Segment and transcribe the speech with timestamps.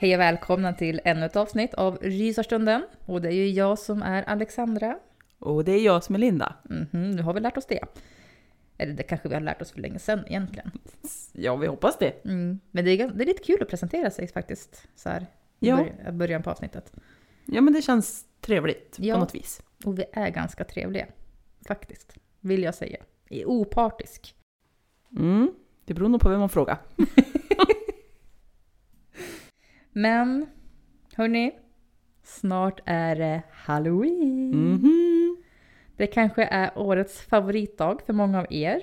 [0.00, 2.86] Hej och välkomna till ännu ett avsnitt av Rysarstunden.
[3.06, 4.98] Och det är ju jag som är Alexandra.
[5.38, 6.54] Och det är jag som är Linda.
[6.70, 7.80] Mhm, nu har vi lärt oss det.
[8.78, 10.70] Eller det kanske vi har lärt oss för länge sedan egentligen.
[11.32, 12.24] Ja, vi hoppas det.
[12.24, 12.60] Mm.
[12.70, 14.88] Men det är, det är lite kul att presentera sig faktiskt.
[14.94, 15.20] Så här,
[15.60, 15.86] i Ja.
[16.12, 16.92] början på avsnittet.
[17.46, 19.14] Ja, men det känns trevligt Ja.
[19.14, 19.62] på något vis.
[19.84, 21.06] Och vi är ganska trevliga.
[21.68, 22.14] Faktiskt.
[22.40, 22.98] Vill jag säga.
[23.30, 24.34] Är opartisk.
[25.18, 25.54] Mm.
[25.84, 26.78] Det beror nog på vem man frågar.
[29.92, 30.46] Men,
[31.16, 31.52] hörni.
[32.22, 34.50] Snart är det Halloween.
[34.50, 35.36] Mhm.
[35.96, 38.82] Det kanske är årets favoritdag för många av er.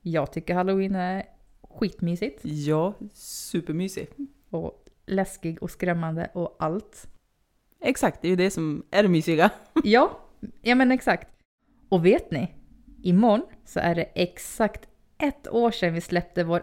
[0.00, 1.22] Jag tycker halloween är
[1.62, 4.08] skitmysigt Ja, supermysig.
[4.50, 7.06] och läskig och skrämmande och allt.
[7.80, 9.50] Exakt, det är ju det som är det mysiga.
[9.84, 10.20] Ja,
[10.62, 11.28] ja men exakt.
[11.88, 12.54] Och vet ni?
[13.02, 14.88] Imorgon så är det exakt
[15.18, 16.62] ett år sedan vi släppte vår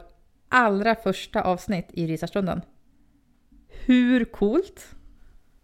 [0.50, 2.62] allra första avsnitt i Rysarstunden.
[3.86, 4.96] Hur coolt?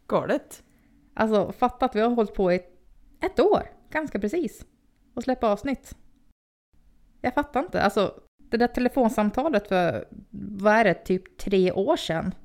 [0.08, 0.64] Galet.
[1.14, 2.62] Alltså fatta att vi har hållit på i
[3.22, 4.66] ett år, ganska precis,
[5.14, 5.96] och släppa avsnitt.
[7.22, 7.82] Jag fattar inte.
[7.82, 10.08] Alltså, det där telefonsamtalet för,
[10.60, 12.36] vad är det, typ tre år sedan.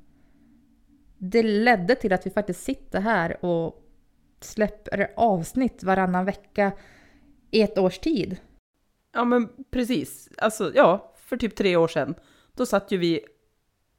[1.17, 3.83] Det ledde till att vi faktiskt sitter här och
[4.39, 6.71] släpper avsnitt varannan vecka
[7.51, 8.37] i ett års tid.
[9.13, 10.29] Ja, men precis.
[10.37, 12.15] Alltså, ja, för typ tre år sedan.
[12.53, 13.25] Då satt ju vi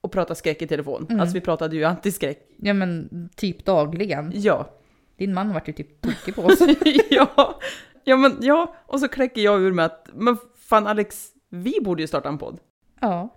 [0.04, 1.06] och pratade skräck i telefon.
[1.09, 1.20] Mm.
[1.20, 2.38] Alltså vi pratade ju antiskräck.
[2.56, 4.32] Ja men typ dagligen.
[4.34, 4.70] Ja.
[5.16, 6.59] Din man vart ju typ tokig på oss.
[7.10, 7.60] ja.
[8.04, 8.75] Ja, men ja.
[8.87, 12.38] Och så kläcker jag ur med att, men fan Alex, vi borde ju starta en
[12.38, 12.59] podd.
[13.00, 13.28] ja.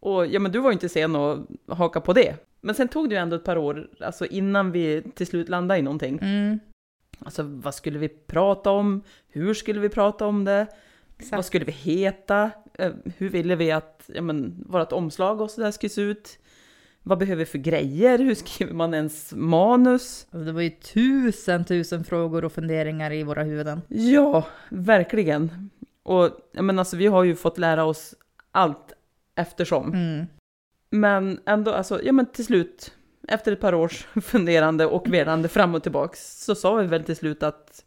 [0.00, 1.38] Och ja, men du var ju inte sen att
[1.68, 2.36] haka på det.
[2.60, 5.80] Men sen tog det ju ändå ett par år, alltså innan vi till slut landade
[5.80, 6.18] i någonting.
[6.22, 6.58] Mm,
[7.18, 9.02] Alltså vad skulle vi prata om?
[9.28, 10.66] Hur skulle vi prata om det?
[11.24, 11.38] Exakt.
[11.38, 12.50] Vad skulle vi heta?
[12.78, 16.38] Eh, Hur ville vi att ja, men, vårt omslag och sådär skulle se ut?
[17.02, 18.18] Vad behöver vi för grejer?
[18.18, 20.26] Hur skriver man ens manus?
[20.30, 23.82] Alltså, det var ju tusen, tusen frågor och funderingar i våra huvuden.
[23.88, 25.70] Ja, verkligen.
[26.02, 28.14] Och ja, men alltså, vi har ju fått lära oss
[28.52, 28.92] allt
[29.34, 29.92] eftersom.
[29.94, 30.26] Mm.
[30.90, 32.92] Men ändå, alltså, ja men till slut,
[33.28, 37.16] efter ett par års funderande och velande fram och tillbaks, så sa vi väl till
[37.16, 37.84] slut att,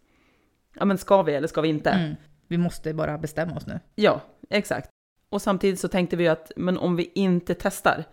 [0.73, 1.89] ja men ska vi eller ska vi inte?
[1.89, 2.15] Mm.
[2.47, 3.79] Vi måste bara bestämma oss nu.
[3.95, 4.89] Ja, exakt.
[5.29, 8.03] Och samtidigt så tänkte vi att, men om vi inte testar,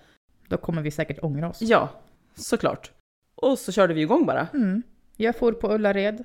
[0.49, 1.63] Då kommer vi säkert ångra oss.
[1.63, 1.89] ja,
[2.35, 2.93] såklart.
[3.35, 4.83] Och så körde vi igång bara, Mm.
[5.17, 6.25] Jag for på Ullared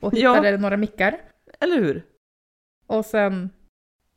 [0.00, 0.34] och Ja.
[0.34, 1.20] hittade några mickar.
[1.60, 2.06] eller hur?
[2.86, 3.50] Och sen,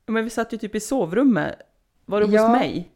[0.06, 1.56] Ja, Men vi satt ju typ i sovrummet,
[2.06, 2.42] var det Ja.
[2.48, 2.92] hos mig?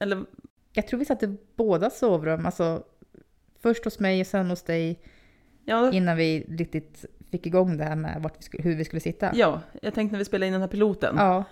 [0.00, 0.24] Eller,
[0.72, 2.46] jag tror vi satt i båda sovrum.
[2.46, 2.82] Alltså,
[3.60, 5.00] först hos mig och sen hos dig
[5.64, 9.00] ja, innan vi riktigt fick igång det här med vart vi skulle, hur vi skulle
[9.00, 9.30] sitta.
[9.34, 11.14] Ja, jag tänkte när vi spelade in den här piloten.
[11.18, 11.44] Ja.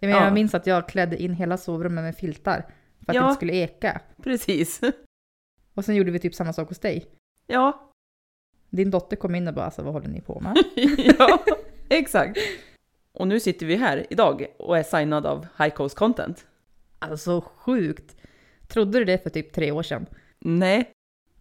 [0.00, 0.26] Jag, menar, Ja.
[0.26, 2.66] jag minns att jag klädde in hela sovrummet med filtar
[3.04, 3.20] för att Ja.
[3.22, 4.00] det inte skulle eka.
[4.22, 4.80] Precis.
[5.74, 7.06] Och sen gjorde vi typ samma sak hos dig.
[7.46, 7.92] Ja,
[8.70, 10.56] Din dotter kom in och bara alltså, vad håller ni på med?
[11.18, 11.44] ja,
[11.88, 12.38] exakt.
[13.12, 16.46] Och nu sitter vi här idag och är signad av High Coast Content.
[16.98, 18.16] Alltså sjukt.
[18.68, 20.06] Trodde du det för typ tre år sedan?
[20.38, 20.90] Nej,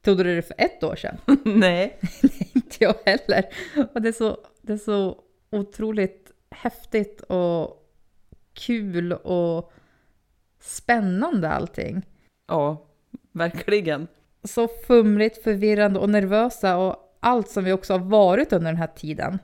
[0.01, 1.17] Trodde du det för ett år sedan?
[1.45, 1.99] nej.
[2.69, 3.45] Inte jag heller.
[3.93, 7.85] Och det är så, det är så otroligt häftigt och
[8.53, 9.71] kul och
[10.59, 12.05] spännande allting.
[12.47, 12.87] Ja,
[13.31, 14.07] verkligen.
[14.43, 18.87] Så fumligt, förvirrande och nervösa och allt som vi också har varit under den här
[18.87, 19.39] tiden.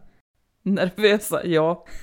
[0.61, 1.85] Nervösa, ja.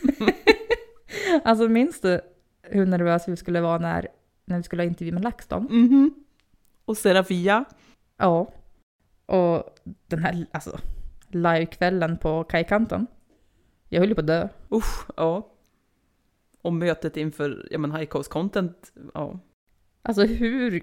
[1.44, 2.20] Alltså minns du
[2.62, 4.08] hur nervösa vi skulle vara när,
[4.44, 5.62] när vi skulle ha intervju med LaxTon?
[5.70, 6.14] Mhm.
[6.84, 7.64] Och Serafia.
[8.16, 8.52] Ja.
[9.26, 10.78] Och den här alltså,
[11.34, 13.06] livekvällen på kajkanten.
[13.88, 14.48] Jag höll ju på att dö.
[14.74, 15.48] Usch, ja.
[16.62, 18.92] Och mötet inför ja, men High Coast Content.
[19.14, 19.38] Ja.
[20.02, 20.70] Alltså hur,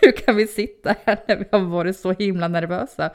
[0.00, 3.10] hur kan vi sitta här när vi har varit så himla nervösa?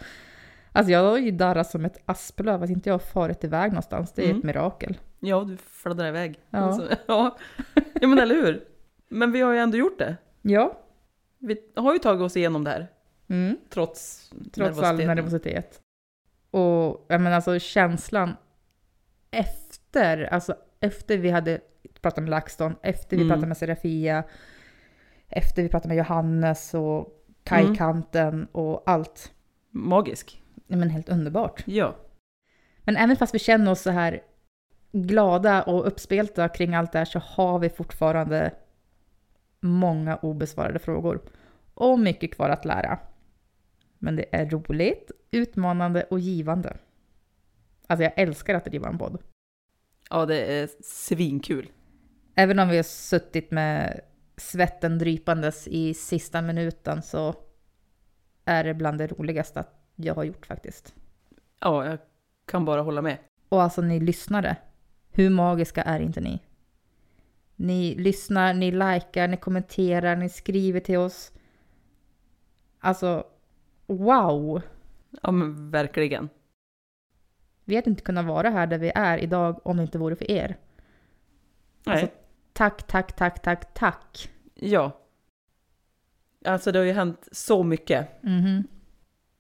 [0.72, 4.14] Alltså jag har ju darrat som ett asplöv att inte jag har farit iväg någonstans.
[4.14, 4.38] Det är Mm.
[4.38, 4.98] ett mirakel.
[5.20, 6.40] ja, du fladdrar iväg.
[6.50, 6.60] Ja.
[6.60, 7.38] Alltså, ja.
[8.02, 8.64] ja, men eller hur?
[9.10, 10.18] Men vi har ju ändå gjort det.
[10.42, 10.80] Ja,
[11.40, 12.88] Vi har ju tagit oss igenom det här.
[13.28, 13.58] mm.
[13.70, 15.08] Trots, trots all nervositeten.
[15.08, 15.82] nervositet.
[16.54, 18.36] Och jag menar alltså känslan
[19.32, 21.60] efter, alltså efter vi hade
[22.02, 23.30] pratat med LaxTon, efter vi Mm.
[23.30, 24.24] pratade med Serafia,
[25.30, 27.08] efter vi pratade med Johannes och
[27.44, 29.32] kajkanten och allt.
[29.70, 30.42] Magisk.
[30.68, 31.64] Nej, men helt underbart.
[31.68, 31.96] Ja.
[32.80, 34.22] Men även fast vi känner oss så här
[34.92, 38.52] glada och uppspelta kring allt det här så har vi fortfarande
[39.60, 41.22] många obesvarade frågor.
[41.74, 43.00] Och mycket kvar att lära.
[44.04, 46.78] Men det är roligt, utmanande och givande.
[47.88, 49.22] Alltså jag älskar att driva en podd.
[50.10, 51.72] Ja, det är svinkul.
[52.36, 54.02] Även om vi har suttit med
[54.38, 57.36] svetten drypandes i sista minuten så
[58.46, 59.64] är det bland det roligaste
[59.96, 60.96] jag har gjort faktiskt.
[61.60, 62.00] Ja, jag
[62.46, 63.18] kan bara hålla med.
[63.50, 64.56] Och alltså ni lyssnare,
[65.12, 66.40] hur magiska är inte ni?
[67.56, 71.32] Ni lyssnar, ni likar, ni kommenterar, ni skriver till oss.
[72.80, 73.28] Alltså,
[73.86, 74.62] wow!
[75.22, 76.30] Ja, men verkligen.
[77.66, 80.32] Vi hade inte kunnat vara här där vi är idag om det inte vore för
[80.32, 80.58] er.
[81.86, 82.02] Nej.
[82.02, 82.08] Alltså,
[82.54, 84.30] tack, tack, tack, tack, tack.
[84.54, 84.92] Ja.
[86.46, 88.24] Alltså det har ju hänt så mycket.
[88.24, 88.64] Mhm.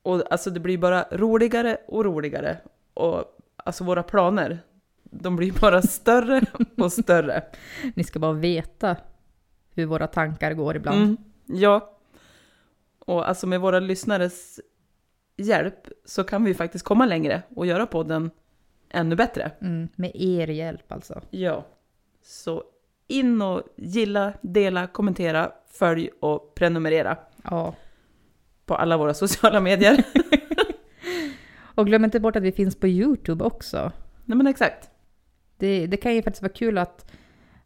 [0.01, 2.57] Och alltså det blir bara roligare och roligare.
[2.93, 4.59] Och alltså våra planer,
[5.03, 6.41] de blir bara större
[6.77, 7.43] och större.
[7.95, 8.95] Ni ska bara veta
[9.75, 11.01] hur våra tankar går ibland.
[11.01, 11.89] Mm, ja.
[13.05, 14.59] Och alltså med våra lyssnares
[15.37, 18.31] hjälp så kan vi faktiskt komma längre och göra podden
[18.89, 19.51] ännu bättre.
[19.61, 21.21] Mm, med er hjälp alltså.
[21.29, 21.65] Ja.
[22.21, 22.63] Så
[23.07, 27.75] in och gilla, dela, kommentera, följ och prenumerera Ja.
[28.65, 30.03] på alla våra sociala medier.
[31.75, 33.91] Och glöm inte bort att vi finns på YouTube också.
[34.25, 34.89] Nej men exakt.
[35.57, 37.11] Det, det kan ju faktiskt vara kul att,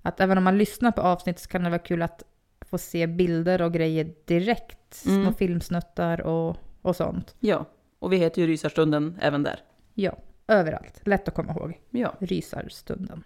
[0.01, 2.23] att även om man lyssnar på avsnitt så kan det vara kul att
[2.69, 4.93] få se bilder och grejer direkt.
[4.93, 5.33] Små Mm.
[5.33, 7.35] filmsnuttar och, och sånt.
[7.39, 7.65] Ja.
[7.99, 9.59] Och vi heter ju Rysarstunden även där.
[9.93, 10.17] Ja,
[10.47, 11.01] överallt.
[11.07, 11.81] Lätt att komma ihåg.
[11.89, 12.13] Ja.
[12.19, 13.23] Rysarstunden.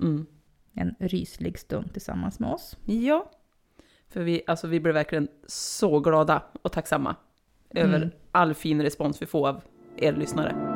[0.00, 0.26] Mm.
[0.74, 2.76] En ryslig stund tillsammans med oss.
[2.84, 3.30] Ja.
[4.08, 7.16] För vi, alltså vi blev verkligen så glada och tacksamma
[7.70, 8.10] över Mm.
[8.32, 9.60] all fin respons vi får av
[9.96, 10.75] er lyssnare.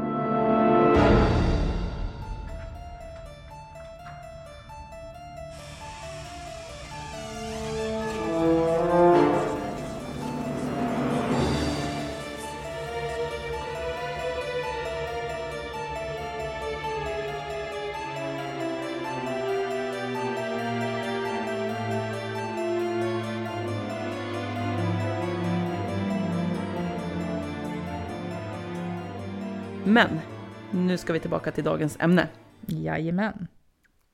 [30.91, 32.29] Nu ska vi tillbaka till dagens ämne.
[32.67, 33.47] Jajamän.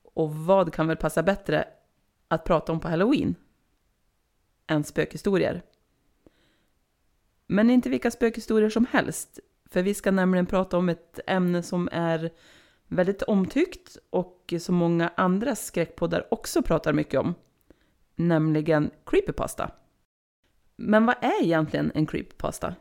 [0.03, 1.69] Och vad kan väl passa bättre
[2.29, 3.35] att prata om på halloween
[4.67, 5.63] än spökhistorier?
[7.47, 9.39] Men inte vilka spökhistorier som helst,
[9.71, 12.31] för vi ska nämligen prata om ett ämne som är
[12.89, 17.35] väldigt omtyckt och som många andra skräckpoddar också pratar mycket om,
[18.17, 19.71] nämligen creepypasta.
[20.77, 22.75] Men vad är egentligen en creepypasta?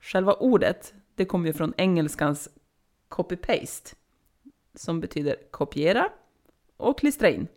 [0.00, 2.48] Själva ordet, det kommer ju från engelskans
[3.08, 3.94] copy-paste,
[4.74, 6.12] som betyder kopiera
[6.76, 7.48] och klistra in.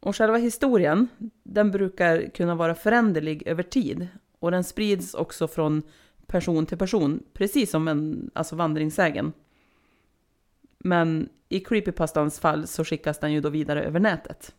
[0.00, 1.08] Och själva historien,
[1.42, 5.82] den brukar kunna vara föränderlig över tid och den sprids också från
[6.26, 9.32] person till person, precis som en alltså vandringssägen.
[10.78, 14.54] Men i creepypastans fall så skickas den ju då vidare över nätet.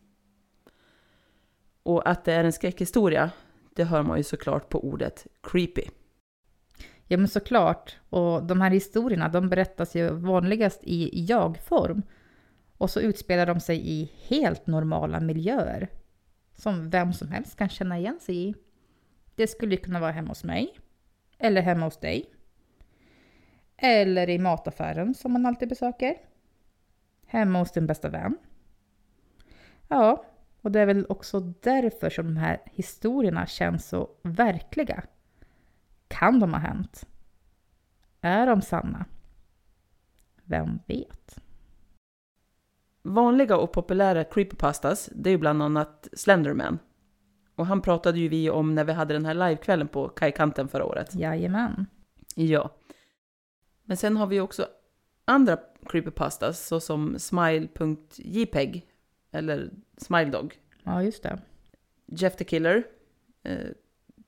[1.84, 3.32] Och att det är en skräckhistoria,
[3.74, 5.84] det hör man ju såklart på ordet creepy.
[7.08, 7.98] Ja, men såklart.
[8.10, 12.02] Och de här historierna, de berättas ju vanligast i jag-form.
[12.78, 15.88] Och så utspelar de sig i helt normala miljöer.
[16.56, 18.56] Som vem som helst kan känna igen sig i.
[19.36, 20.78] Det skulle kunna vara hemma hos mig.
[21.40, 22.26] Eller hemma hos dig.
[23.78, 26.16] Eller i mataffären som man alltid besöker.
[27.26, 28.38] Hemma hos din bästa vän.
[29.88, 30.26] Ja,
[30.62, 35.04] och det är väl också därför som de här historierna känns så verkliga.
[36.14, 37.08] Kan de ha hänt?
[38.22, 39.06] Är de sanna?
[40.44, 41.40] Vem vet?
[43.02, 46.80] Vanliga och populära creepypastas, det är ju bland annat Slenderman.
[47.56, 50.86] Och han pratade ju vi om när vi hade den här livekvällen på Kajkanten förra
[50.86, 51.16] året.
[51.16, 51.86] Jajamän.
[52.36, 52.76] Ja.
[53.84, 54.68] Men sen har vi också
[55.26, 58.88] andra creepypastas såsom smile.jpeg
[59.32, 60.60] eller smiledog.
[60.84, 61.42] Ja, just det.
[62.06, 62.84] Jeff the Killer,
[63.44, 63.68] eh,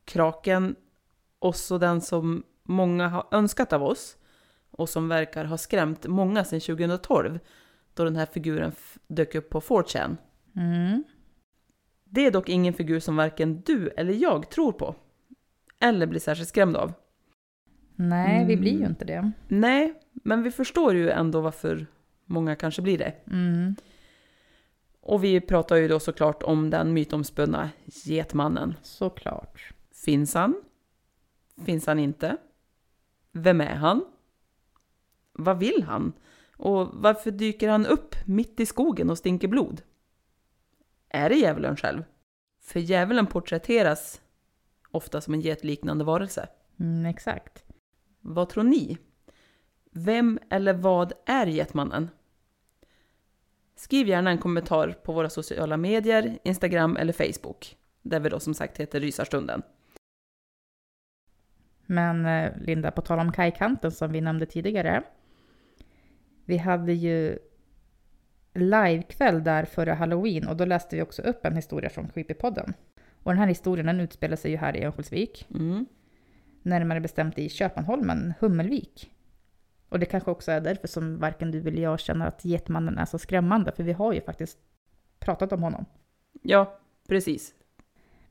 [0.06, 0.76] Kraken
[1.40, 4.18] och så den som många har önskat av oss
[4.72, 7.40] och som verkar ha skrämt många sedan 2012
[7.94, 8.72] då den här figuren
[9.08, 10.18] dök upp på 4chan.
[10.56, 11.04] Mm.
[12.04, 14.96] Det är dock ingen figur som varken du eller jag tror på.
[15.80, 16.94] Eller blir särskilt skrämd av.
[17.96, 18.62] Nej, vi Mm.
[18.62, 19.32] blir ju inte det.
[19.48, 21.88] Nej, men vi förstår ju ändå varför
[22.26, 23.14] många kanske blir det.
[23.28, 23.76] Mm.
[25.02, 28.74] Och vi pratar ju då såklart om den mytomspunna Getmannen.
[28.82, 29.70] Såklart.
[30.06, 30.56] Finns han?
[31.64, 32.38] Finns han inte?
[33.32, 34.06] Vem är han?
[35.34, 36.14] Vad vill han?
[36.58, 39.82] Och varför dyker han upp mitt i skogen och stinker blod?
[41.10, 42.04] Är det djävulen själv?
[42.62, 44.22] För djävulen porträtteras
[44.92, 46.48] ofta som en getliknande varelse.
[46.80, 47.64] Mm, exakt.
[48.22, 48.98] Vad tror ni?
[49.92, 52.10] Vem eller vad är Getmannen?
[53.76, 58.54] Skriv gärna en kommentar på våra sociala medier, Instagram eller Facebook, där vi då som
[58.54, 59.62] sagt heter Rysarstunden.
[61.86, 65.04] Men eh, Linda, på tal om kajkanten som vi nämnde tidigare.
[66.46, 67.40] Vi hade ju
[68.54, 72.74] livekväll där före halloween och då läste vi också upp en historia från Creepypodden.
[73.24, 75.48] Och den här historien den utspelar sig ju här i Örnsköldsvik.
[75.54, 75.86] Mm.
[76.62, 79.12] Närmare bestämt i Köpmanholmen, Hummelvik.
[79.90, 83.06] Och det kanske också är därför som varken du eller jag känner att Getmannen är
[83.06, 84.58] så skrämmande, för vi har ju faktiskt
[85.20, 85.86] pratat om honom.
[86.42, 87.54] Ja, precis.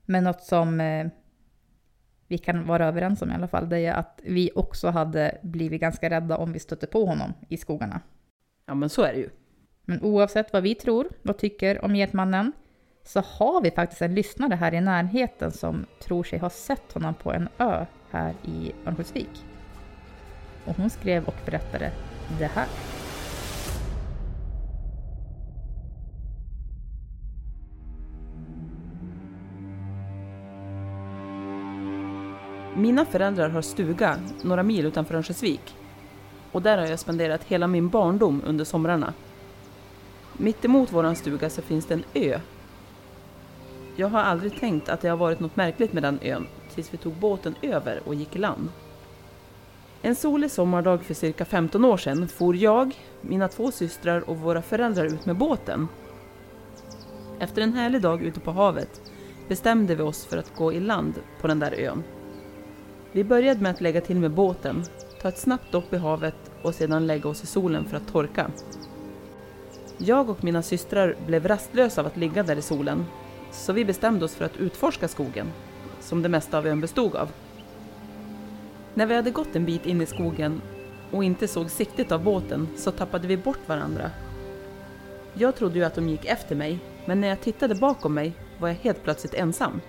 [0.02, 1.06] Men något som eh,
[2.34, 5.80] vi kan vara överens om i alla fall, det är att vi också hade blivit
[5.80, 8.00] ganska rädda om vi stötte på honom i skogarna.
[8.66, 9.30] Ja, men så är det ju.
[9.84, 12.52] Men oavsett vad vi tror och tycker om Getmannen
[13.04, 17.14] så har vi faktiskt en lyssnare här i närheten som tror sig ha sett honom
[17.14, 19.44] på en ö här i Örnsköldsvik.
[20.64, 21.92] Och hon skrev och berättade
[22.38, 22.66] det här.
[32.76, 35.76] Mina föräldrar har stuga några mil utanför Örnsköldsvik.
[36.52, 39.12] Och där har jag spenderat hela min barndom under somrarna.
[40.32, 42.40] Mitt emot våran stuga så finns det en ö.
[43.96, 46.96] Jag har aldrig tänkt att det har varit något märkligt med den ön tills vi
[46.96, 48.68] tog båten över och gick i land.
[50.02, 54.62] En solig sommardag för cirka 15 år sedan for jag, mina två systrar och våra
[54.62, 55.88] föräldrar ut med båten.
[57.38, 59.00] Efter en härlig dag ute på havet
[59.48, 62.02] bestämde vi oss för att gå i land på den där ön.
[63.14, 64.84] Vi började med att lägga till med båten,
[65.22, 68.50] ta ett snabbt dopp i havet och sedan lägga oss i solen för att torka.
[69.98, 73.04] Jag och mina systrar blev rastlösa av att ligga där i solen,
[73.52, 75.52] så vi bestämde oss för att utforska skogen,
[76.00, 77.28] som det mesta av ön bestod av.
[78.94, 80.60] När vi hade gått en bit in i skogen
[81.10, 84.10] och inte såg siktet av båten så tappade vi bort varandra.
[85.34, 88.68] Jag trodde ju att de gick efter mig, men när jag tittade bakom mig var
[88.68, 89.80] jag helt plötsligt ensam.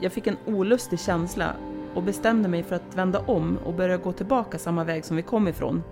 [0.00, 1.56] Jag fick en olustig känsla
[1.94, 5.22] och bestämde mig för att vända om och börja gå tillbaka samma väg som vi
[5.22, 5.82] kom ifrån.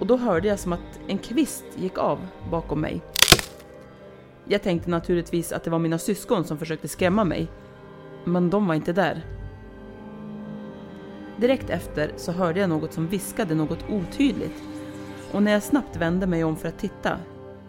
[0.00, 2.18] Och då hörde jag som att en kvist gick av
[2.50, 3.02] bakom mig.
[4.44, 7.48] Jag tänkte naturligtvis att det var mina syskon som försökte skrämma mig,
[8.24, 9.26] men de var inte där.
[11.36, 14.62] Direkt efter så hörde jag något som viskade något otydligt
[15.32, 17.18] och när jag snabbt vände mig om för att titta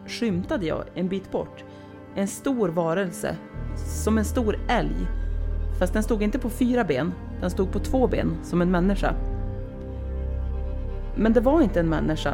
[0.08, 1.64] skymtade jag en bit bort
[2.16, 3.38] en stor varelse,
[3.76, 4.96] som en stor älg.
[5.80, 9.16] Fast den stod inte på fyra ben, den stod på två ben, som en människa.
[11.16, 12.34] Men det var inte en människa,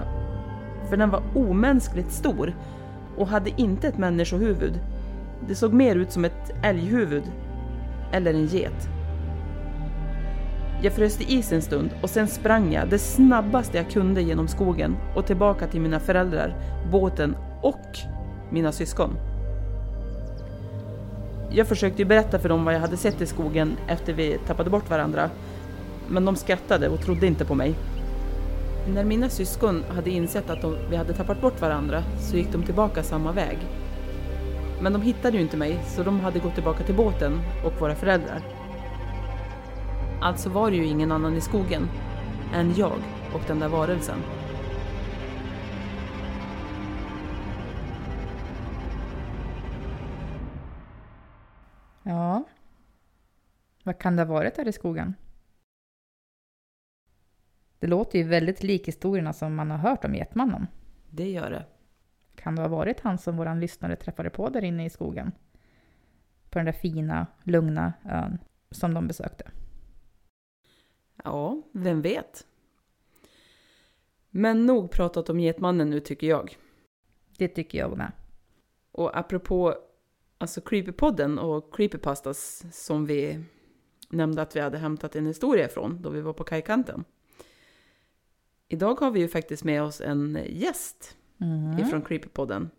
[0.90, 2.56] för den var omänskligt stor
[3.18, 4.80] och hade inte ett människohuvud.
[5.48, 7.24] Det såg mer ut som ett älghuvud,
[8.12, 8.90] eller en get.
[10.82, 14.48] Jag frös i is en stund och sen sprang jag det snabbaste jag kunde genom
[14.48, 16.56] skogen och tillbaka till mina föräldrar,
[16.92, 17.98] båten och
[18.52, 19.29] mina syskon.
[21.52, 24.70] Jag försökte ju berätta för dem vad jag hade sett i skogen efter vi tappade
[24.70, 25.30] bort varandra.
[26.08, 27.76] Men de skrattade och trodde inte på mig.
[28.88, 32.64] När mina syskon hade insett att de, vi hade tappat bort varandra så gick de
[32.64, 33.58] tillbaka samma väg.
[34.82, 37.96] Men de hittade ju inte mig så de hade gått tillbaka till båten och våra
[37.96, 38.42] föräldrar.
[40.22, 41.90] Alltså var det ju ingen annan i skogen
[42.56, 43.00] än jag
[43.34, 44.18] och den där varelsen.
[53.90, 55.16] Vad kan det ha varit där i skogen?
[57.80, 60.68] Det låter ju väldigt lik historierna som man har hört om Getmannen.
[61.10, 61.66] Det gör det.
[62.36, 65.32] Kan det ha varit han som våran lyssnare träffade på där inne i skogen?
[66.50, 68.38] På den där fina, lugna ön
[68.72, 69.52] som de besökte.
[71.24, 72.48] Ja, vem vet?
[74.30, 76.58] Men nog pratat om Getmannen nu tycker jag.
[77.38, 78.12] Det tycker jag med.
[78.92, 79.76] Och apropå
[80.38, 83.46] alltså Creepypodden och Creepypastas som vi
[84.10, 87.04] nämnde att vi hade hämtat en historia ifrån då vi var på kajkanten.
[88.68, 91.80] Idag har vi ju faktiskt med oss en gäst Mm.
[91.80, 92.70] ifrån Creepypodden.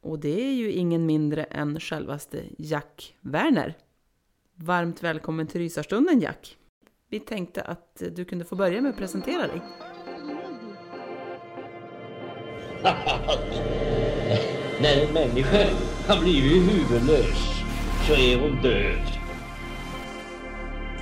[0.00, 3.74] Och det är ju ingen mindre än självaste Jack Werner.
[4.54, 6.56] Varmt välkommen till Rysarstunden Jack.
[7.08, 9.62] Vi tänkte att du kunde få börja med att presentera dig.
[14.80, 15.66] När en människa
[16.08, 17.62] har blivit huvudlös
[18.06, 19.19] så är hon död.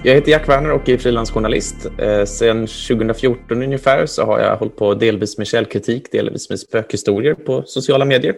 [0.03, 1.87] Jag heter Jack Werner och är frilansjournalist.
[1.99, 7.35] Eh, sen 2014 ungefär så har jag hållit på delvis med källkritik, delvis med spökhistorier
[7.35, 8.35] på sociala medier.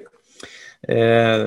[0.88, 1.46] Eh,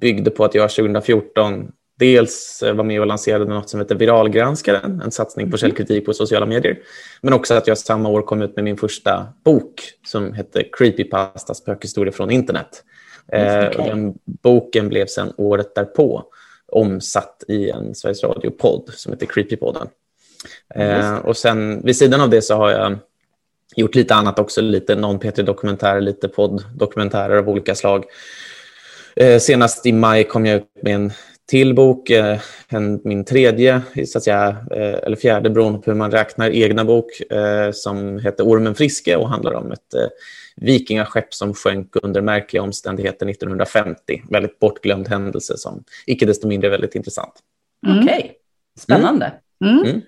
[0.00, 5.10] byggde på att jag 2014 dels var med och lanserade något som heter Viralgranskaren, en
[5.10, 6.78] satsning på källkritik på sociala medier.
[7.20, 11.54] Men också att jag samma år kom ut med min första bok som hette Creepypasta
[11.54, 12.84] spökhistoria från internet.
[13.32, 16.24] Eh, och den boken blev sen året därpå
[16.68, 19.88] omsatt i en Sveriges Radio-podd som heter Creepypodden.
[20.74, 22.98] Eh, och sen vid sidan av det så har jag
[23.76, 28.04] gjort lite annat också, lite non-P3-dokumentärer, lite podd-dokumentärer av olika slag.
[29.16, 31.12] Eh, senast i maj kom jag ut med en
[31.48, 35.98] till bok, eh, en, min tredje, så att säga, eh, eller fjärde beroende på hur
[35.98, 40.08] man räknar, egna bok eh, som heter Ormen Friske och handlar om ett eh,
[40.60, 44.22] vikingaskepp som sjönk under märkliga omständigheter 1950.
[44.30, 47.32] Väldigt bortglömd händelse som icke desto mindre väldigt intressant.
[48.02, 48.32] Okej,
[48.78, 49.32] spännande.
[49.64, 49.82] Mm.
[49.84, 50.00] Mm.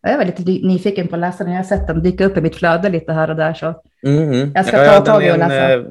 [0.00, 1.52] Jag är väldigt ny- nyfiken på att läsa den.
[1.52, 3.54] Jag har sett den dyka upp i mitt flöde lite här och där.
[3.54, 3.74] Så.
[4.02, 4.52] Mhm.
[4.54, 5.72] Jag ska Ja, ta tag i och läsa.
[5.74, 5.82] eh,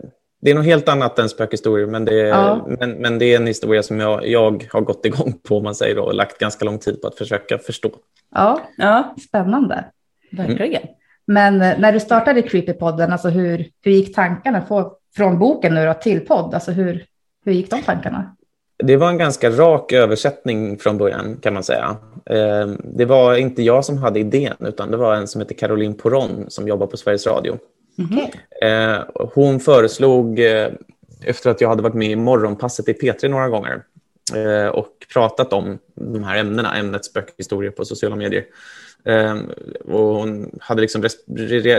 [0.42, 2.68] Det är något helt annat än spökhistorier, men det är, Ja.
[2.80, 5.96] men, men det är en historia som jag, jag har gått igång på, man säger
[5.96, 7.92] då, och lagt ganska lång tid på att försöka förstå.
[8.36, 9.86] Ja, Ja, spännande.
[10.32, 10.82] verkligen.
[11.26, 15.86] Men eh, när du startade Creepypodden, alltså hur, hur gick tankarna på, från boken nu
[15.86, 16.54] då till podd?
[16.54, 17.06] Alltså hur,
[17.46, 18.36] hur gick de tankarna?
[18.78, 21.98] Det var en ganska rak översättning från början, kan man säga.
[22.26, 25.94] Eh, Det var inte jag som hade idén, utan det var en som heter Caroline
[25.94, 27.58] Poron som jobbar på Sveriges Radio.
[28.62, 29.00] Eh,
[29.34, 30.70] hon föreslog, eh,
[31.26, 33.84] efter att jag hade varit med i Morgonpasset i P3 några gånger
[34.36, 38.46] eh, och pratat om de här ämnena, ämnet spökhistorier på sociala medier.
[39.06, 39.38] Eh,
[39.86, 41.04] och hon hade liksom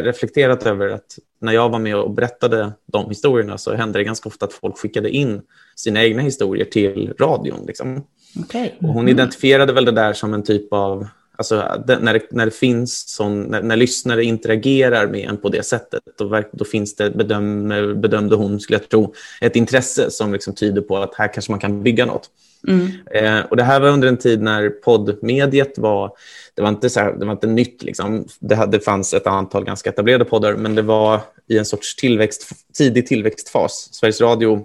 [0.03, 4.29] reflekterat över att när jag var med och berättade de historierna så hände det ganska
[4.29, 5.43] ofta att folk skickade in
[5.77, 7.67] sina egna historier till radion.
[7.67, 8.05] Liksom.
[8.41, 8.75] Okej.
[8.81, 11.07] Och hon identifierade väl det där som en typ av,
[11.37, 15.63] alltså när, det, när det finns sån, när, när lyssnare interagerar med en på det
[15.63, 17.69] sättet, då, då finns det, bedöm,
[18.01, 21.61] bedömde hon, skulle jag tro, ett intresse som liksom tyder på att här kanske man
[21.61, 22.31] kan bygga något.
[22.69, 22.91] Mm.
[23.11, 26.13] Eh, och det här var under en tid när poddmediet var,
[26.55, 28.27] det var inte, så här, det var inte nytt, liksom.
[28.41, 31.97] det, hade, det fanns ett antal ganska etablerade poddar, men det var i en sorts
[31.97, 33.89] tillväxt, tidig tillväxtfas.
[33.93, 34.65] Sveriges Radio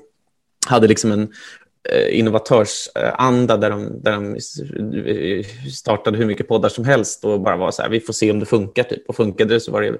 [0.67, 1.33] hade liksom en
[2.12, 4.58] innovatörsanda där de, där de s-
[5.78, 8.39] startade hur mycket poddar som helst och bara var så här, vi får se om
[8.39, 8.84] det funkar.
[8.84, 9.10] Typ.
[9.10, 9.97] Och funkade det så var det,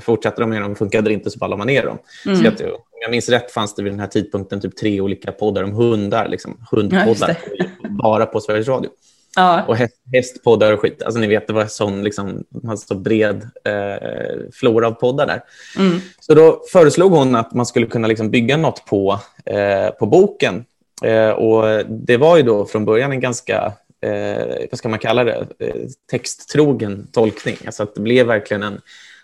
[0.00, 1.98] fortsatte de med dem, funkade det inte så ballade man ner dem.
[2.26, 2.42] Mm.
[2.42, 5.32] Så att, om jag minns rätt fanns det vid den här tidpunkten typ tre olika
[5.32, 7.36] poddar om hundar, liksom, Ja, hundpoddar,
[8.02, 8.90] bara på Sveriges Radio.
[9.36, 11.02] Ja, Och häst, hästpoddar och skit.
[11.02, 14.08] Alltså ni vet, det var sån liksom, hade så bred eh,
[14.52, 15.40] flora av poddar där.
[15.78, 16.00] mm.
[16.20, 20.64] Så då föreslog hon att man skulle kunna liksom bygga något på, eh, på boken.
[21.02, 25.24] Eh, och det var ju då från början en ganska, eh, vad ska man kalla
[25.24, 25.74] det, eh,
[26.10, 27.56] texttrogen tolkning.
[27.66, 28.80] Alltså att det blev verkligen en,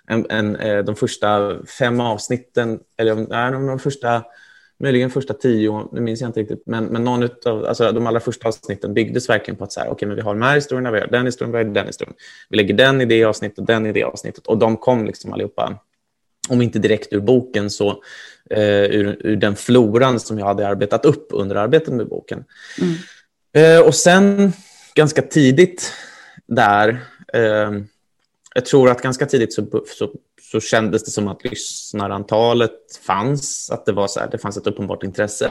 [0.07, 4.23] en, en, eh, de första fem avsnitten, eller nej, de, de första
[4.81, 8.21] möjligen första tio, nu minns jag inte riktigt, men, men någon utav, alltså de allra
[8.21, 10.91] första avsnitten byggdes verkligen på att så här, okay, men vi har de här historierna,
[10.91, 12.15] vi har den historien, vi har den historien.
[12.49, 14.47] Vi lägger den i det avsnittet, den i det avsnittet.
[14.47, 15.79] Och de kom liksom allihopa,
[16.51, 18.03] om inte direkt ur boken, så
[18.51, 22.45] eh, ur, ur den floran som jag hade arbetat upp under arbetet med boken.
[22.81, 22.95] Mm.
[23.53, 24.53] Eh, och sen
[24.95, 25.93] ganska tidigt
[26.47, 26.89] där,
[27.33, 27.71] eh,
[28.55, 30.11] jag tror att ganska tidigt så, så,
[30.43, 32.73] så kändes det som att lyssnarantalet
[33.07, 35.51] fanns, att det, var så här, det fanns ett uppenbart intresse.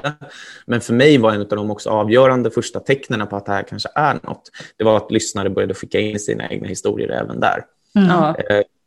[0.65, 3.63] Men för mig var en av de också avgörande första tecknen på att det här
[3.63, 7.65] kanske är något, det var att lyssnare började skicka in sina egna historier även där.
[7.95, 8.35] Mm.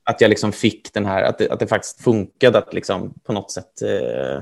[0.08, 3.14] Eh, att jag liksom fick den här, att det, att det faktiskt funkade att liksom
[3.24, 4.36] på något sätt eh,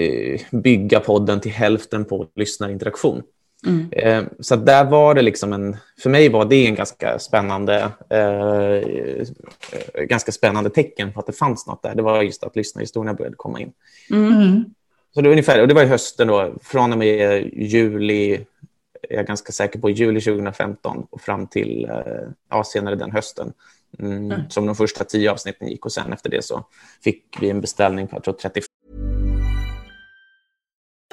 [0.00, 3.22] eh bygga podden till hälften på lyssnarinteraktion.
[3.66, 3.88] Mm.
[3.92, 9.28] Eh, så där var det liksom en, för mig var det en ganska spännande, eh,
[10.04, 11.94] ganska spännande tecken på att det fanns något där.
[11.94, 13.72] Det var just att lyssnarhistorierna började komma in.
[14.10, 14.64] Mm.
[15.14, 18.40] Så det var ungefär, och det var i hösten då, från och med juli,
[19.08, 23.52] jag är ganska säker på juli 2015 och fram till eh, ja, senare den hösten.
[23.98, 24.50] Mm, Mm.
[24.50, 26.64] Som de första tio avsnitten gick och sen efter det så
[27.04, 28.66] fick vi en beställning på jag tror 35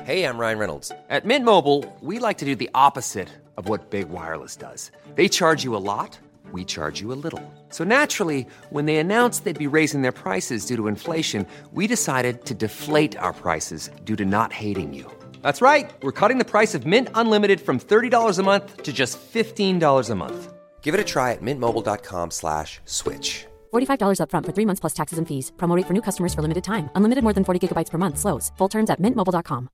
[0.05, 0.91] Hey, I'm Ryan Reynolds.
[1.09, 4.91] At Mint Mobile, we like to do the opposite of what Big Wireless does.
[5.15, 6.19] They charge you a lot,
[6.51, 7.41] we charge you a little.
[7.69, 12.43] So naturally, when they announced they'd be raising their prices due to inflation, we decided
[12.45, 15.05] to deflate our prices due to not hating you.
[15.41, 15.89] That's right.
[16.01, 20.15] We're cutting the price of Mint Unlimited from $30 a month to just $15 a
[20.15, 20.52] month.
[20.83, 23.47] Give it a try at mintmobile.com slash switch.
[23.73, 25.51] $45 upfront for three months plus taxes and fees.
[25.57, 26.89] Promo rate for new customers for limited time.
[26.95, 28.19] Unlimited more than 40 gigabytes per month.
[28.19, 28.51] Slows.
[28.57, 29.69] Full terms at mintmobile.com.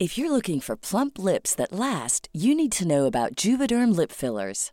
[0.00, 4.10] If you're looking for plump lips that last, you need to know about Juvederm lip
[4.12, 4.72] fillers.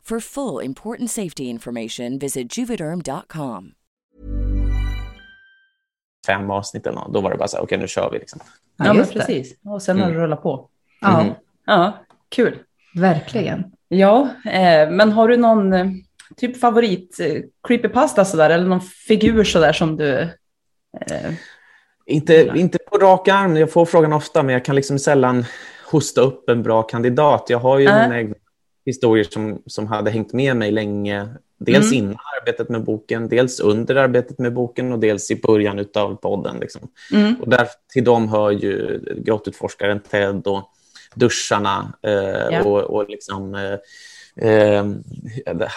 [0.03, 3.71] For full important safety information, visit juvederm.com.
[6.27, 7.13] fem avsnitt eller något.
[7.13, 8.19] Då var det bara så här, okej nu kör vi.
[8.19, 8.39] Liksom.
[8.77, 9.19] Ja, men just det.
[9.19, 9.55] precis.
[9.65, 10.23] Och sen har det Mm.
[10.23, 10.69] rullat på.
[11.01, 11.33] Ja, Mm.
[11.65, 11.93] Ja,
[12.29, 12.59] kul.
[12.95, 13.63] verkligen.
[13.87, 15.85] Ja, eh, men har du någon eh,
[16.37, 20.19] typ favorit eh, creepypasta sådär eller någon figur sådär som du...
[21.01, 21.33] Eh,
[22.05, 25.45] Inte, inte på rak arm, jag får frågan ofta, men jag kan liksom sällan
[25.91, 27.45] hosta upp en bra kandidat.
[27.49, 28.01] Jag har ju Äh.
[28.01, 28.35] mina egna
[28.85, 31.27] historier som, som hade hängt med mig länge.
[31.57, 32.03] Dels Mm.
[32.03, 36.57] innan arbetet med boken, dels under arbetet med boken och dels i början av podden.
[36.59, 36.81] Liksom.
[37.13, 40.69] mm, Och där, till dem hör ju grottutforskaren Ted och
[41.15, 42.11] duscharna eh,
[42.51, 42.63] Ja.
[42.63, 44.85] och, och liksom, eh, eh,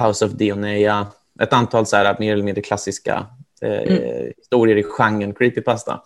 [0.06, 1.06] House of Dionea.
[1.40, 3.26] Ett antal så här, mer eller mindre klassiska
[3.62, 4.32] eh, Mm.
[4.36, 6.02] historier i genren creepypasta.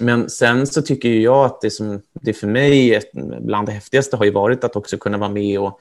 [0.00, 3.00] Men sen så tycker jag att det som det för mig
[3.40, 5.78] bland det häftigaste har varit att också kunna vara med och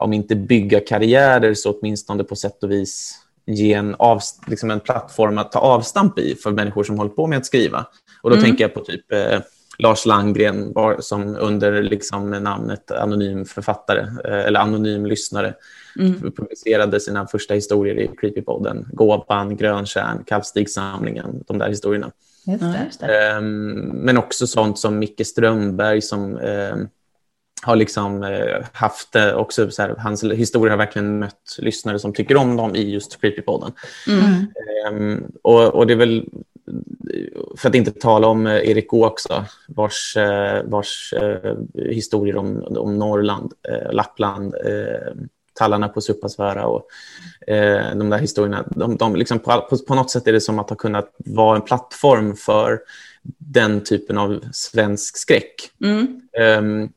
[0.00, 4.80] om inte bygga karriärer så åtminstone på sätt och vis ge en, av, liksom en
[4.80, 7.86] plattform att ta avstamp i för människor som håller på med att skriva.
[8.22, 8.44] Och då Mm.
[8.48, 9.40] tänker jag på typ eh,
[9.78, 15.54] Lars Langgren som under liksom, namnet anonym författare eh, eller anonym lyssnare
[15.98, 18.88] mm, publicerade sina första historier i Creepypodden.
[18.92, 22.10] Gåvan, Gröntjärn, Kalvstigssamlingen, de där historierna.
[22.46, 22.82] Just det.
[22.86, 23.28] just det.
[23.28, 26.88] Ehm, men också sånt som Micke Strömberg som ehm,
[27.62, 32.12] har liksom eh, haft eh, också så här, hans historier har verkligen mött lyssnare som
[32.12, 33.72] tycker om dem i just Creepypodden.
[34.08, 34.46] Mm.
[34.86, 36.24] Ehm, och, och det är väl,
[37.56, 42.76] för att inte tala om eh, Erik Å också, vars, eh, vars eh, historier om,
[42.76, 45.12] om Norrland, eh, Lappland, eh,
[45.58, 46.86] tallarna på Suppasvära och
[47.46, 48.64] eh, de där historierna.
[48.70, 51.56] De, de liksom på, på, på något sätt är det som att ha kunnat vara
[51.56, 52.80] en plattform för
[53.38, 55.54] den typen av svensk skräck.
[55.84, 56.20] Mm.
[56.38, 56.88] Ehm,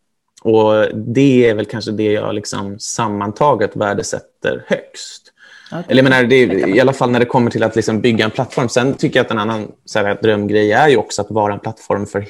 [0.44, 5.28] och det är väl kanske det jag liksom sammantaget värdesätter högst.
[5.72, 8.26] Ja, Eller menar, det är, i alla fall när det kommer till att liksom bygga
[8.26, 8.70] en plattform.
[8.70, 11.60] Sen tycker jag att en annan så här, drömgrej är ju också att vara en
[11.60, 12.26] plattform för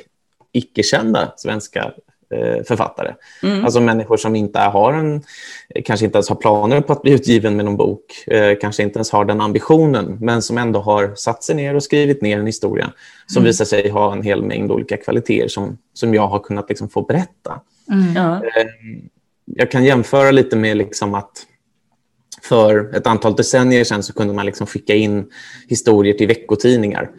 [0.51, 1.91] icke-kända svenska
[2.33, 3.13] eh, författare.
[3.43, 3.65] Mm.
[3.65, 5.23] Alltså människor som inte har en,
[5.85, 8.97] kanske inte ens har planer på att bli utgiven med någon bok, eh, kanske inte
[8.97, 12.45] ens har den ambitionen, men som ändå har satt sig ner och skrivit ner en
[12.45, 12.91] historia
[13.27, 13.47] som Mm.
[13.47, 17.01] visar sig ha en hel mängd olika kvaliteter som, som jag har kunnat liksom få
[17.01, 17.61] berätta.
[17.91, 18.13] Mm.
[18.15, 18.35] Ja.
[18.35, 18.67] Eh,
[19.45, 21.31] Jag kan jämföra lite med liksom att
[22.41, 25.25] för ett antal decennier sedan så kunde man liksom skicka in
[25.67, 27.09] historier till veckotidningar.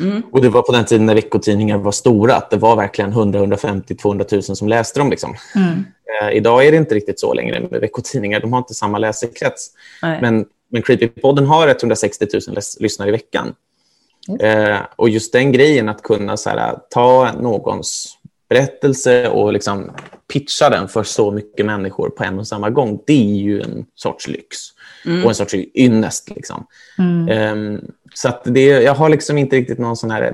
[0.00, 0.22] Mm.
[0.32, 3.38] Och det var på den tiden när veckotidningar var stora, att det var verkligen 100,
[3.38, 5.10] 150, 200 000 som läste dem.
[5.10, 5.34] Liksom.
[5.54, 5.84] Mm.
[6.22, 8.40] Eh, idag är det inte riktigt så längre med veckotidningar.
[8.40, 9.70] De har inte samma läsekrets.
[10.02, 10.18] Nej.
[10.22, 13.54] Men, men Creepypodden har 160 000 läs- lyssnare i veckan.
[14.40, 18.18] Eh, och just den grejen att kunna så här, ta någons
[18.52, 19.90] berättelse och liksom
[20.32, 23.86] pitcha den för så mycket människor på en och samma gång, det är ju en
[23.94, 24.56] sorts lyx
[25.06, 25.24] Mm.
[25.24, 26.30] och en sorts ynnest.
[26.30, 26.66] Liksom.
[26.98, 27.28] Mm.
[27.28, 27.80] Ehm,
[28.14, 30.32] så att det, jag har liksom inte riktigt någon sån här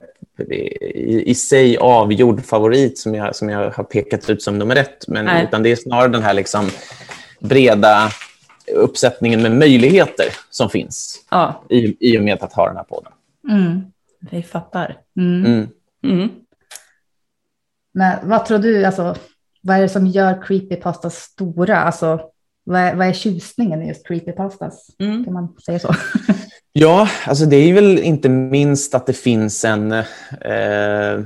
[0.50, 5.08] i, i sig avgjord favorit som jag, som jag har pekat ut som nummer ett.
[5.08, 5.44] Men, Nej.
[5.44, 6.70] utan det är snarare den här liksom
[7.40, 8.10] breda
[8.74, 11.64] uppsättningen med möjligheter som finns Ja.
[11.70, 13.12] i, i och med att ha den här podden.
[13.50, 13.80] Mm.
[14.30, 14.96] Vi fattar.
[15.16, 15.68] Mm.
[17.98, 18.10] Mm.
[18.10, 18.18] Mm.
[18.20, 19.16] Men vad tror du, alltså,
[19.62, 21.78] vad är det som gör creepypastas stora?
[21.78, 22.20] Alltså,
[22.64, 24.86] vad är, vad är tjusningen i just creepypastas?
[24.98, 25.24] Mm.
[25.24, 25.94] Kan man säga så?
[26.72, 31.24] Ja, alltså det är väl inte minst att det finns en, eh,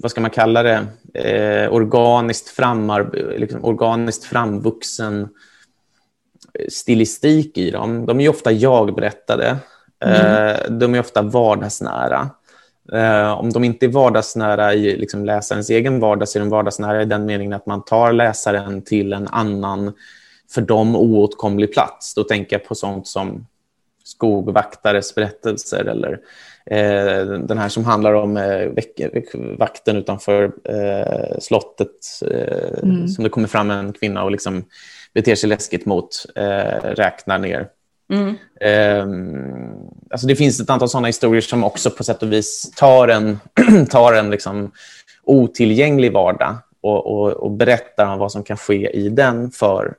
[0.00, 5.28] vad ska man kalla det, eh, organiskt, framar, liksom organiskt framvuxen
[6.68, 8.06] stilistik i dem.
[8.06, 9.56] De är ju ofta jag-berättade.
[10.04, 12.30] Eh, de är ofta vardagsnära.
[12.92, 17.02] Eh, om de inte är vardagsnära i liksom läsarens egen vardag så är de vardagsnära
[17.02, 19.92] i den meningen att man tar läsaren till en annan
[20.50, 22.14] för dem oåtkomlig plats.
[22.14, 23.46] Då tänker jag på sånt som
[24.04, 26.12] skogvaktares berättelser eller
[26.66, 28.68] eh, den här som handlar om eh,
[29.58, 31.90] vakten utanför eh, slottet
[32.30, 33.08] eh, Mm.
[33.08, 34.64] som det kommer fram en kvinna och liksom
[35.14, 37.68] beter sig läskigt mot, eh, räknar ner.
[38.12, 38.34] Mm.
[38.60, 39.74] Ehm,
[40.10, 43.40] alltså det finns ett antal sådana historier som också på sätt och vis tar en,
[43.90, 44.72] tar en liksom
[45.22, 49.94] otillgänglig vardag och, och, och berättar om vad som kan ske i den för,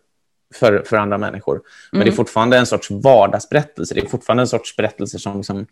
[0.53, 1.61] för, för andra människor.
[1.91, 3.93] Men det är fortfarande en sorts vardagsberättelse.
[3.93, 5.65] Det är fortfarande en sorts berättelse som liksom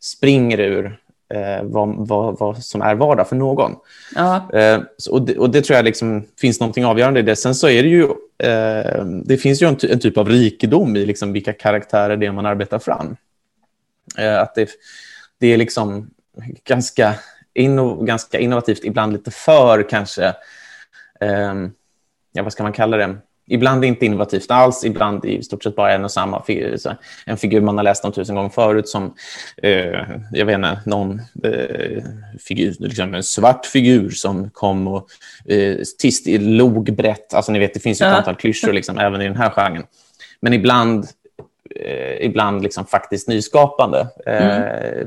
[0.00, 0.98] springer ur
[1.32, 3.76] eh, vad, vad, vad som är vardag för någon.
[4.14, 4.50] Ja.
[4.52, 7.36] Eh, och, det, och det tror jag liksom finns något avgörande i det.
[7.36, 8.04] Sen så är det ju,
[8.38, 12.32] eh, det finns ju en, en typ av rikedom i liksom vilka karaktärer det är
[12.32, 13.16] man arbetar fram.
[14.18, 14.70] Eh, att det,
[15.38, 16.10] det är liksom
[16.64, 17.14] ganska,
[17.54, 20.26] inno, ganska innovativt, ibland lite för kanske,
[21.20, 21.54] eh,
[22.32, 23.16] ja vad ska man kalla det?
[23.46, 26.76] Ibland inte innovativt alls, ibland i stort sett bara en och samma figur.
[27.26, 29.14] En figur man har läst om tusen gånger förut som,
[29.62, 30.00] eh,
[30.32, 32.02] jag vet inte, någon eh,
[32.40, 35.08] figur, liksom en svart figur som kom och
[35.48, 37.34] eh, tist, log brett.
[37.34, 38.16] Alltså ni vet, det finns ju ett Ja.
[38.18, 39.84] antal klyschor liksom, även i den här genren.
[40.40, 41.06] Men ibland
[41.80, 44.06] eh, ibland liksom faktiskt nyskapande.
[44.26, 45.06] Eh,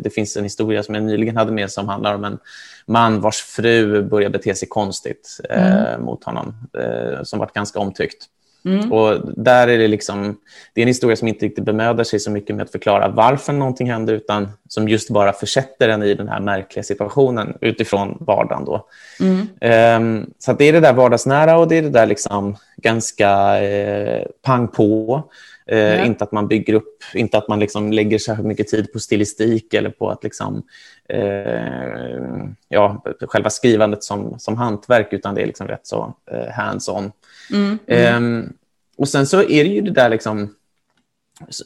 [0.00, 2.38] Det finns en historia som jag nyligen hade med som handlar om en
[2.86, 8.28] man vars fru börjar bete sig konstigt eh, mot honom, eh, som varit ganska omtyckt.
[8.64, 8.92] Mm.
[8.92, 10.36] Och där är det liksom,
[10.74, 13.52] det är en historia som inte riktigt bemödar sig så mycket med att förklara varför
[13.52, 18.64] någonting händer, utan som just bara försätter en i den här märkliga situationen utifrån vardagen.
[18.64, 18.86] Då.
[19.20, 19.48] Mm.
[19.60, 24.26] Ehm, så det är det där vardagsnära och det är det där liksom ganska eh,
[24.42, 25.22] pang på.
[25.66, 26.04] Eh, Ja.
[26.04, 29.74] Inte att man bygger upp, inte att man liksom lägger särskilt mycket tid på stilistik
[29.74, 30.62] eller på att liksom,
[31.08, 37.12] eh, ja, själva skrivandet som, som hantverk, utan det är liksom rätt så eh, hands-on.
[37.52, 37.78] Mm.
[37.86, 38.52] Ehm,
[38.96, 40.54] och sen så är det ju det där liksom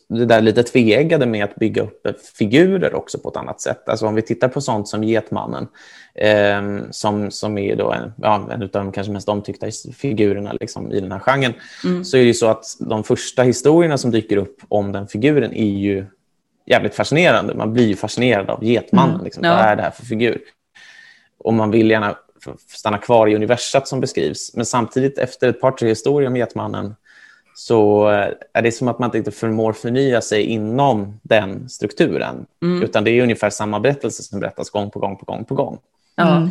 [0.09, 2.07] det där lite tveeggade med att bygga upp
[2.39, 3.89] figurer också på ett annat sätt.
[3.89, 5.69] Alltså om vi tittar på sånt som Getmannen,
[6.15, 10.93] ehm, som, som är då en, ja, en av de kanske mest omtyckta figurerna liksom,
[10.93, 11.53] i den här genren,
[11.85, 12.05] Mm.
[12.05, 15.79] så är det så att de första historierna som dyker upp om den figuren är
[15.79, 16.07] ju
[16.67, 17.55] jävligt fascinerande.
[17.55, 19.15] Man blir ju fascinerad av Getmannen.
[19.15, 19.25] Mm.
[19.25, 19.45] Liksom.
[19.45, 19.51] Ja.
[19.51, 20.41] Vad är det här för figur?
[21.39, 22.17] Och man vill gärna
[22.69, 24.55] stanna kvar i universat som beskrivs.
[24.55, 26.95] Men samtidigt, efter ett par, tre historier om Getmannen,
[27.59, 32.47] så eh, är det som att man inte förmår förnya sig inom den strukturen.
[32.63, 32.83] Mm.
[32.83, 35.79] Utan det är ungefär samma berättelse som berättas gång på gång på gång på gång.
[36.15, 36.49] Ja.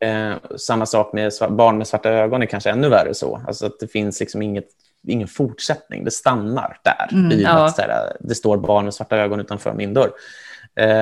[0.00, 3.40] Eh, samma sak med barn med svarta ögon är kanske ännu värre så.
[3.46, 4.68] Alltså att det finns liksom inget,
[5.06, 6.04] ingen fortsättning.
[6.04, 7.08] Det stannar där.
[7.12, 7.64] Mm, i ja.
[7.64, 10.10] att, så här, det står barn med svarta ögon utanför min dörr.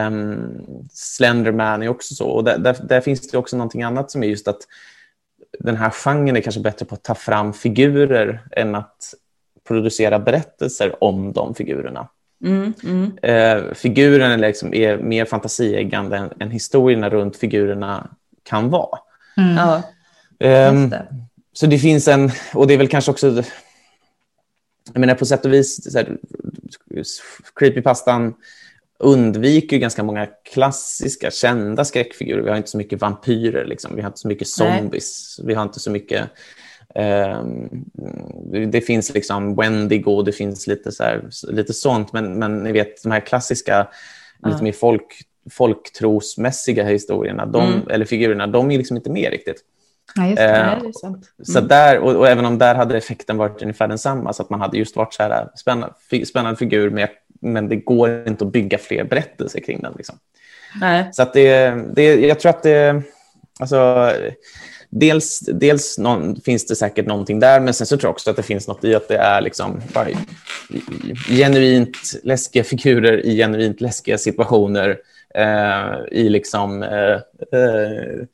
[0.07, 2.29] Um, Slenderman är också så.
[2.29, 4.61] Och där, där, där finns det också någonting annat som är just att
[5.59, 9.15] den här genren är kanske bättre på att ta fram figurer än att
[9.71, 12.09] producera berättelser om de figurerna.
[12.45, 13.19] Mm, mm.
[13.23, 18.11] Eh, figurerna liksom är mer fantasieggande än, än historierna runt figurerna
[18.43, 18.99] kan vara.
[19.37, 19.57] Mm.
[19.57, 19.83] Ja,
[20.39, 21.07] det.
[21.53, 23.43] så det finns en, och det är väl kanske också,
[24.93, 26.17] jag menar på sätt och vis, så här,
[27.57, 28.35] creepypastan
[28.99, 32.43] undviker ju ganska många klassiska kända skräckfigurer.
[32.43, 33.97] Vi har inte så mycket vampyrer, liksom.
[33.97, 34.79] vi har inte så mycket Nej.
[34.79, 36.31] zombies, vi har inte så mycket
[38.70, 43.03] det finns liksom Wendigo, det finns lite, så här, lite sånt, men, men ni vet
[43.03, 43.88] de här klassiska,
[44.44, 44.62] lite Ja.
[44.62, 47.88] mer folk, folktrosmässiga historierna, de, Mm.
[47.90, 49.57] eller figurerna, de är liksom inte med riktigt.
[50.16, 50.44] Ja, just det.
[50.44, 51.26] Eh, Nej, det är sant.
[51.42, 54.61] så där, och, och även om där hade effekten varit ungefär densamma, så att man
[54.61, 55.94] hade just varit så här spännande,
[56.26, 57.09] spännande figur, med,
[57.40, 59.94] men det går inte att bygga fler berättelser kring den.
[59.96, 60.18] Liksom.
[60.81, 61.09] Nej.
[61.12, 63.03] Så att det, det, jag tror att det,
[63.61, 64.12] alltså,
[64.90, 68.37] dels, dels någon, finns det säkert någonting där, men sen så tror jag också att
[68.37, 70.09] det finns något i att det är liksom bara
[71.29, 74.98] genuint läskiga figurer i genuint läskiga situationer
[75.35, 77.14] eh, i liksom eh,
[77.61, 78.26] eh,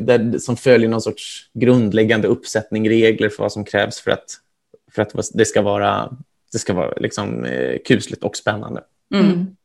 [0.00, 4.24] där, som följer någon sorts grundläggande uppsättning regler för vad som krävs för att,
[4.92, 6.16] för att det ska vara,
[6.52, 8.82] det ska vara liksom, eh, kusligt och spännande.
[9.14, 9.56] Mm.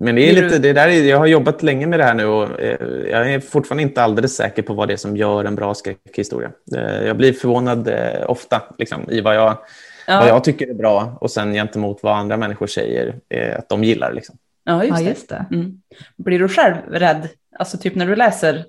[0.00, 2.26] Men det är lite, det där är, jag har jobbat länge med det här nu
[2.26, 2.78] och eh,
[3.10, 6.50] jag är fortfarande inte alldeles säker på vad det är som gör en bra skräckhistoria.
[6.76, 9.58] Eh, jag blir förvånad eh, ofta liksom, i vad jag,
[10.06, 10.20] Ja.
[10.20, 13.14] vad jag tycker är bra och sen gentemot vad andra människor säger
[13.58, 14.12] att de gillar.
[14.12, 14.36] Liksom.
[14.64, 15.08] Ja, just Ja, det.
[15.10, 15.46] just det.
[15.52, 15.80] Mm.
[16.16, 17.28] Blir du själv rädd?
[17.58, 18.64] Alltså typ när du läser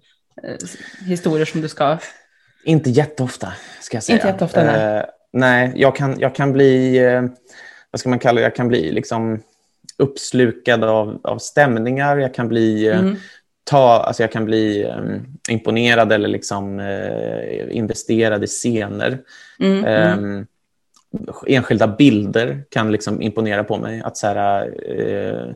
[1.08, 1.98] historier som du ska...
[2.64, 4.16] Inte jätteofta, ska jag säga.
[4.16, 5.06] Inte jätteofta, nej.
[5.34, 7.00] Nej, jag kan, jag kan bli,
[7.92, 9.42] vad ska man kalla det, jag kan bli liksom
[9.98, 13.16] uppslukad av, av stämningar, jag kan bli, eh, Mm.
[13.64, 14.96] ta, alltså jag kan bli eh,
[15.50, 19.20] imponerad eller liksom eh, investerad i scener.
[19.60, 20.40] Mm, mm.
[20.40, 20.44] Eh,
[21.48, 24.02] enskilda bilder kan liksom imponera på mig.
[24.06, 25.54] Att så här, eh,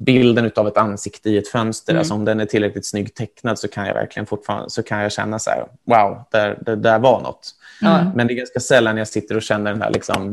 [0.00, 1.98] bilden av ett ansikte i ett fönster, Mm.
[2.00, 5.12] alltså om den är tillräckligt snyggt tecknad så kan jag verkligen fortfarande så kan jag
[5.12, 7.54] känna så här, wow, där, det där var något.
[7.80, 8.12] Ja.
[8.14, 10.32] Men det är ganska sällan jag sitter och känner den här liksom,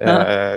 [0.00, 0.56] Eh,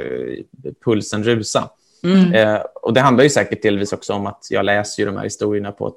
[0.85, 1.69] pulsen rusa.
[2.03, 2.33] Mm.
[2.33, 5.71] Eh, och det handlar ju säkert delvis också om att jag läser de här historierna
[5.71, 5.95] på ett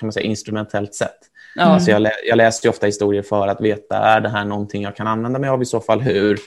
[0.00, 1.18] kan man säga, instrumentellt sätt.
[1.54, 1.62] Ja.
[1.62, 4.82] Alltså jag, lä jag läser ju ofta historier för att veta, är det här någonting
[4.82, 6.00] jag kan använda mig av i så fall?
[6.00, 6.38] Hur?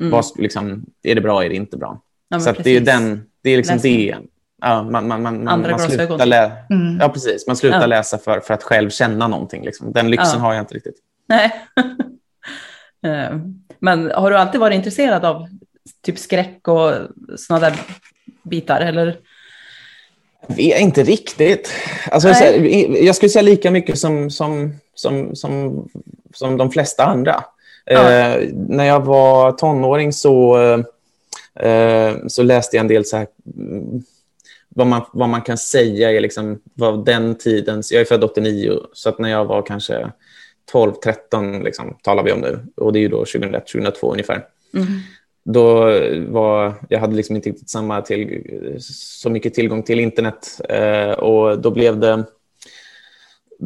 [0.00, 0.10] Mm.
[0.10, 2.00] Vad, liksom, är det bra, är det inte bra?
[2.28, 4.16] Ja, så det är den, det är liksom det.
[4.62, 6.98] Ja, man, man, man, man, Andra man slutar, lä Mm.
[7.00, 7.46] ja, precis.
[7.46, 7.86] man slutar Ja.
[7.86, 9.64] läsa för, för att själv känna någonting.
[9.64, 9.92] Liksom.
[9.92, 10.96] Den lyxen har jag inte riktigt.
[11.28, 11.52] Nej.
[13.06, 13.36] Eh,
[13.78, 15.48] Men har du alltid varit intresserad av
[16.04, 16.92] typ skräck och
[17.36, 17.80] sådana där
[18.42, 18.80] bitar?
[18.80, 19.18] Eller?
[20.56, 21.70] Är inte riktigt.
[22.10, 25.88] Alltså, i- jag skulle säga lika mycket som, som, som, som,
[26.34, 27.44] som de flesta andra.
[27.84, 28.10] Ja.
[28.12, 30.58] Eh, när jag var tonåring så,
[31.60, 34.02] eh, så läste jag en del så här, mm,
[34.68, 37.92] vad, man, vad man kan säga är liksom, vad den tidens...
[37.92, 40.10] Jag är född 89, så att när jag var kanske
[40.72, 42.58] 12, 13 liksom, talar vi om nu.
[42.76, 44.86] Och det är ju då 2001, 2002 ungefär Mm.
[45.44, 45.84] Då
[46.28, 48.42] var, jag hade liksom inte riktigt samma till,
[48.80, 52.24] så mycket tillgång till internet eh, och då blev det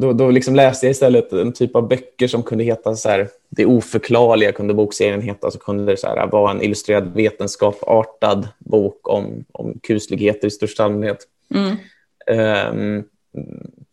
[0.00, 3.28] då, då liksom läste jag istället en typ av böcker som kunde heta så här,
[3.48, 9.08] Det oförklarliga kunde bokserien heta, så kunde det så här, vara en illustrerad vetenskapartad bok
[9.08, 11.18] om, om kusligheter i största allmänhet.
[11.54, 11.76] Mm.
[12.26, 13.04] Ehm,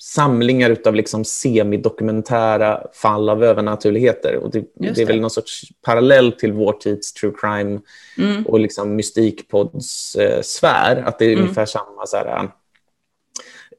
[0.04, 4.36] samlingar av liksom semidokumentära fall av övernaturligheter.
[4.36, 7.80] Och det, det är väl någon sorts parallell till vår tids true crime
[8.18, 8.46] Mm.
[8.46, 11.04] och liksom mystikpods eh, sfär.
[11.06, 11.44] Att det är Mm.
[11.44, 12.44] ungefär samma så här, eh,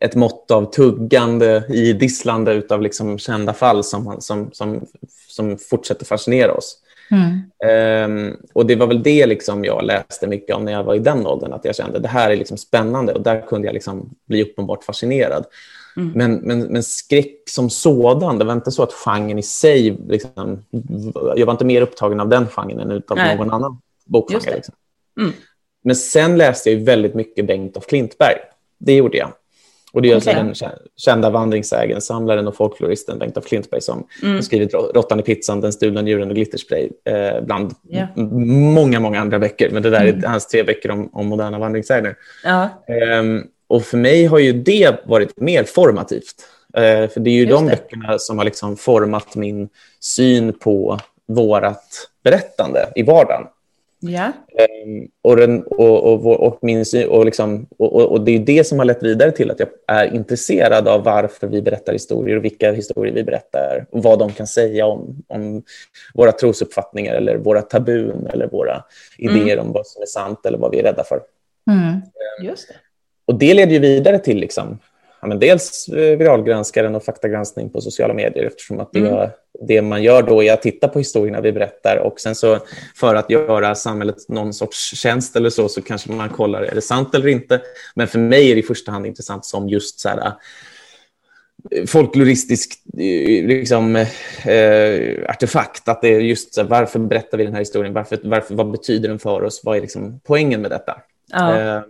[0.01, 4.87] ett mått av tuggande, idisslande av liksom kända fall som, som, som,
[5.29, 6.79] som fortsätter fascinera oss.
[7.11, 7.41] Mm.
[7.67, 10.99] Ehm, och det var väl det liksom jag läste mycket om när jag var i
[10.99, 14.15] den åldern, att jag kände det här är liksom spännande och där kunde jag liksom
[14.29, 15.45] bli uppenbart fascinerad.
[15.97, 16.13] Mm.
[16.15, 20.65] Men, men, men skräck som sådan, det var inte så att genren i sig, liksom,
[21.37, 23.37] jag var inte mer upptagen av den genren än Nej.
[23.37, 24.55] någon annan bokgenre.
[24.55, 24.75] Liksom.
[25.21, 25.33] Mm.
[25.85, 28.37] Men sen läste jag väldigt mycket Bengt af Klintberg.
[28.79, 29.31] Det gjorde jag.
[29.93, 30.43] Och det är alltså Okej.
[30.43, 34.43] den kä- kända vandringssägen, samlaren och folkloristen Bengt af Klintberg som Mm.
[34.43, 37.73] skrivit Rå- Råttan i pizzan, Den stulna njuren och Glitterspray eh, bland
[38.17, 39.71] m- många, många andra böcker.
[39.71, 42.17] Men det där är hans tre böcker om, om moderna vandringssägner.
[42.45, 42.69] Ja.
[42.95, 43.43] Ehm,
[43.75, 46.35] och för mig har ju det varit mer formativt.
[46.75, 47.71] Eh, för det är ju Just de det.
[47.71, 49.69] böckerna som har liksom format min
[50.01, 53.47] syn på vårat berättande i vardagen.
[54.01, 54.33] Ja.
[54.59, 58.33] Ehm, och, den, och, och, vår- och, min syn, och, liksom, och, och, och det
[58.33, 61.93] är det som har lett vidare till att jag är intresserad av varför vi berättar
[61.93, 65.63] historier och vilka historier vi berättar och vad de kan säga om, om
[66.15, 68.85] våra trosuppfattningar eller våra tabun eller våra
[69.19, 71.21] idéer om vad som är sant eller vad vi är rädda för.
[71.71, 72.01] Mm.
[72.43, 72.75] Just det.
[73.27, 74.79] Och det leder ju vidare till liksom,
[75.21, 79.29] ja, men dels eh, viralgranskaren och faktagranskning på sociala medier eftersom att det, Mm.
[79.67, 82.59] det man gör då är att titta på historierna vi berättar och sen så
[82.97, 86.81] för att göra samhället någon sorts tjänst eller så så kanske man kollar är det
[86.81, 87.61] sant eller inte.
[87.95, 90.33] Men för mig är det i första hand intressant som just så här
[91.71, 95.89] eh, folkloristisk eh, liksom, eh, artefakt.
[95.89, 97.95] Att det är just så här, varför berättar vi den här historien?
[97.95, 99.61] Varför, varför, vad betyder den för oss?
[99.65, 100.97] Vad är liksom poängen med detta?
[101.33, 101.61] Ja.
[101.61, 101.83] Eh,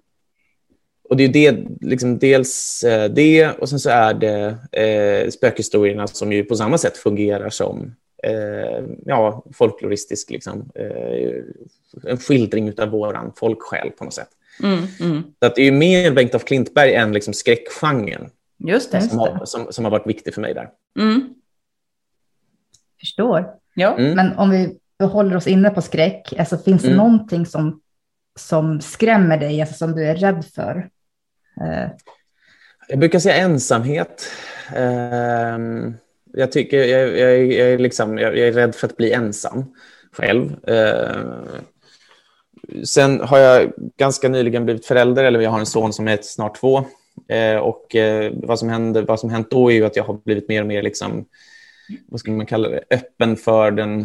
[1.14, 6.06] och det är det, liksom dels eh, det och sen så är det eh, spökhistorierna
[6.06, 12.88] som ju på samma sätt fungerar som eh, ja, folkloristisk, liksom, eh, en skildring av
[12.88, 14.28] våran folksjäl på något sätt.
[14.62, 15.22] Mm, mm.
[15.38, 19.00] Så att det är ju mer Bengt af Klintberg än liksom skräckgenren Just det.
[19.02, 20.68] som har, som, som har varit viktig för mig där.
[20.98, 21.34] Mm.
[23.00, 23.46] Förstår.
[23.74, 23.98] Ja.
[23.98, 24.16] Mm.
[24.16, 26.98] Men om vi håller oss inne på skräck, alltså finns det Mm.
[26.98, 27.80] någonting som,
[28.38, 30.88] som skrämmer dig, alltså som du är rädd för?
[31.60, 31.88] Eh,
[32.88, 34.30] Jag brukar säga ensamhet.
[34.76, 35.94] Ehm,
[36.32, 39.64] jag, tycker, jag, jag, jag, är liksom, jag, jag är rädd för att bli ensam
[40.12, 40.68] själv.
[40.68, 41.64] Ehm,
[42.84, 46.56] sen har jag ganska nyligen blivit förälder, eller jag har en son som är snart
[46.60, 46.84] två.
[47.28, 50.14] Eh, och eh, vad som händer, vad som hänt då är ju att jag har
[50.24, 51.24] blivit mer och mer liksom,
[52.06, 54.00] vad skulle man kalla det, öppen för den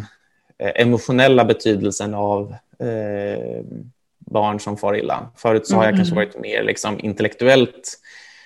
[0.58, 3.64] eh, emotionella betydelsen av eh,
[4.32, 5.32] barn som far illa.
[5.36, 5.98] Förut så har jag Mm.
[5.98, 8.00] kanske varit mer liksom, intellektuellt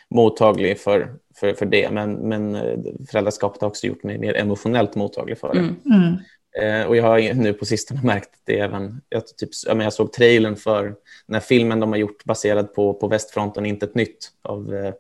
[0.09, 2.77] mottaglig för, för, för det, men, men eh,
[3.11, 5.59] föräldraskapet har också gjort mig mer emotionellt mottaglig för det.
[5.59, 5.75] Mm.
[5.85, 6.17] mm.
[6.61, 9.01] Eh, och jag har nu på sistone märkt det även.
[9.09, 10.83] Jag, typ, men jag såg trailern för
[11.27, 14.93] den här filmen de har gjort baserad på, på Västfronten, Inte ett nytt av eh,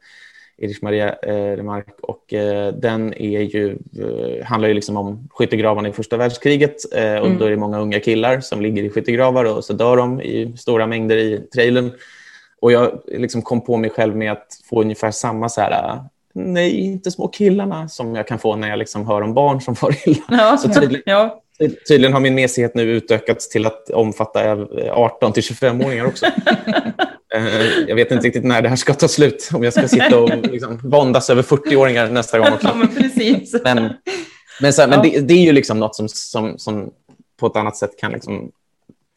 [0.57, 1.93] Erich Maria eh, Remarque.
[2.01, 6.75] Och eh, den är ju, eh, handlar ju liksom om skyttegravarna i första världskriget.
[6.93, 7.37] Och Mm.
[7.37, 10.57] då är det många unga killar som ligger i skyttegravar och så dör de i
[10.57, 11.91] stora mängder i trailern.
[12.59, 15.99] Och jag liksom kom på mig själv med att få ungefär samma så här,
[16.33, 19.75] nej, inte små killarna, som jag kan få när jag liksom hör om barn som
[19.75, 20.23] far illa.
[20.29, 20.57] Ja.
[20.57, 21.42] Så tydligen, ja.
[21.59, 24.57] Ty- Tydligen har min mesighet nu utökats till att omfatta eh,
[24.91, 26.25] 18 till 25-åringar också.
[27.35, 30.19] Eh, jag vet inte riktigt när det här ska ta slut, om jag ska sitta
[30.19, 32.75] och liksom våndas över 40-åringar nästa gång ja, också.
[32.75, 33.55] men precis.
[33.63, 33.93] Men,
[34.61, 35.03] men, så här, men Ja.
[35.19, 36.89] det, det är ju liksom något som, som, som
[37.39, 38.51] på ett annat sätt kan liksom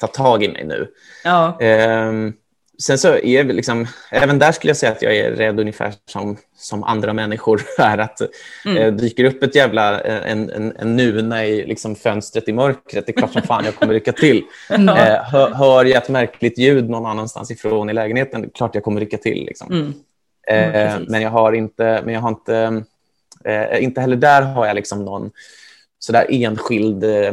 [0.01, 0.89] ta tag i mig nu.
[1.25, 1.61] Ja.
[1.61, 2.33] Ehm,
[2.79, 5.93] sen så är det liksom, även där skulle jag säga att jag är rädd ungefär
[6.07, 7.99] som, som andra människor är.
[7.99, 8.21] Att
[8.67, 8.77] Mm.
[8.83, 13.13] eh, dyker upp ett jävla, en, en, en nuna i liksom fönstret i mörkret, det
[13.13, 14.43] är klart som fan jag kommer rycka till.
[14.69, 14.77] Ja.
[15.07, 18.75] Eh, hör, hör jag ett märkligt ljud någon annanstans ifrån i lägenheten, det är klart
[18.75, 19.45] jag kommer rycka till.
[19.47, 19.73] Liksom.
[19.73, 19.93] Mm.
[20.49, 21.09] Eh, precis.
[21.09, 22.83] men jag har inte, men jag har inte,
[23.45, 25.31] eh, inte heller där har jag liksom någon
[25.99, 27.33] sådär enskild eh,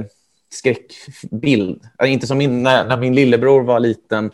[0.54, 1.82] skräckbild.
[2.04, 4.32] Eh, inte som min, när, när min lillebror var liten,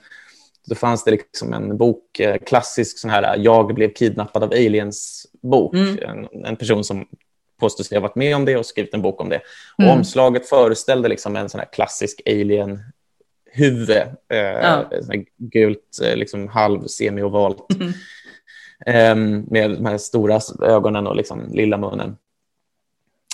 [0.69, 5.73] då fanns det liksom en bok, eh, klassisk sån här Jag blev kidnappad av aliens-bok.
[5.73, 5.97] Mm.
[6.03, 7.05] En, en person som
[7.59, 9.41] påstår sig ha varit med om det och skrivit en bok om det.
[9.79, 9.91] Mm.
[9.91, 12.79] Och omslaget föreställde liksom en sån här klassisk alien
[13.51, 13.89] huvud,
[14.29, 14.89] eh, Ja.
[15.37, 17.93] gult, eh, liksom halv semi-ovalt, Mm.
[18.85, 22.17] eh, med de här stora ögonen och liksom lilla munnen.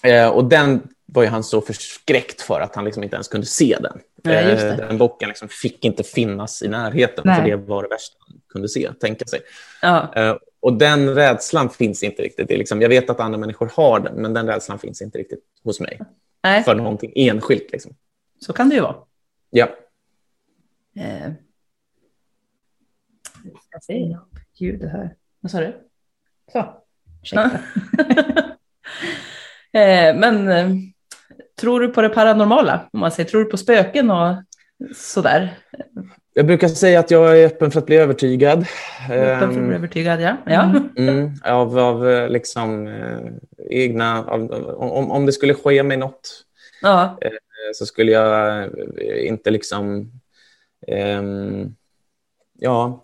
[0.04, 3.48] Eh, och den var ju han så förskräckt för att han liksom inte ens kunde
[3.48, 4.00] se den.
[4.24, 4.40] Det.
[4.52, 7.36] Eh, den boken liksom fick inte finnas i närheten, Nej.
[7.36, 9.40] för det var det värsta han kunde se, tänka sig.
[9.82, 10.14] Ja.
[10.16, 12.48] Eh, och den rädslan finns inte riktigt.
[12.48, 15.18] Det är liksom, jag vet att andra människor har den, men den rädslan finns inte
[15.18, 16.00] riktigt hos mig.
[16.44, 17.72] Nej, För någonting enskilt.
[17.72, 17.96] Liksom.
[18.40, 18.96] så kan det ju vara.
[19.50, 19.68] Ja.
[20.96, 21.32] Eh,
[23.44, 24.18] Jag ska se
[24.58, 25.16] ljudet här.
[25.40, 25.74] vad sa du?
[26.52, 26.74] Så,
[27.22, 27.52] ursäkta.
[29.80, 30.48] eh, men
[31.60, 32.90] tror du på det paranormala?
[32.94, 34.36] Om man säger, tror du på spöken och
[34.96, 35.58] sådär?
[36.34, 38.66] Jag brukar säga att jag är öppen för att bli övertygad.
[39.10, 40.38] Öppen för att Ehm, bli övertygad, ja.
[40.46, 40.74] ja.
[40.98, 43.20] Mm, av, av eh, liksom, eh,
[43.70, 44.26] egna...
[44.26, 46.44] Av, om, om det skulle ske mig något
[46.82, 47.18] ja.
[47.22, 47.32] eh,
[47.74, 48.70] så skulle jag
[49.26, 50.12] inte liksom...
[50.88, 51.76] ehm,
[52.60, 53.02] ja,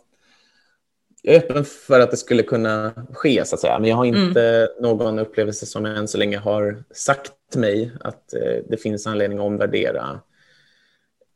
[1.22, 3.80] jag är öppen för att det skulle kunna ske, så att säga.
[3.80, 8.64] Men jag har inte någon upplevelse som än så länge har sagt mig att eh,
[8.70, 10.20] det finns anledning att omvärdera.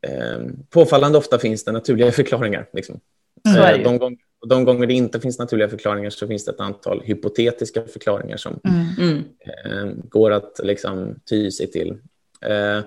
[0.06, 0.38] Eh,
[0.70, 2.68] påfallande ofta finns det naturliga förklaringar.
[2.72, 3.00] Liksom.
[3.54, 4.16] Så är det Eh, de, gång,
[4.48, 8.60] de gånger det inte finns naturliga förklaringar så finns det ett antal hypotetiska förklaringar som
[8.64, 8.86] Mm.
[9.10, 9.24] Mm.
[9.64, 11.90] eh, går att liksom ty sig till.
[12.42, 12.80] Eh,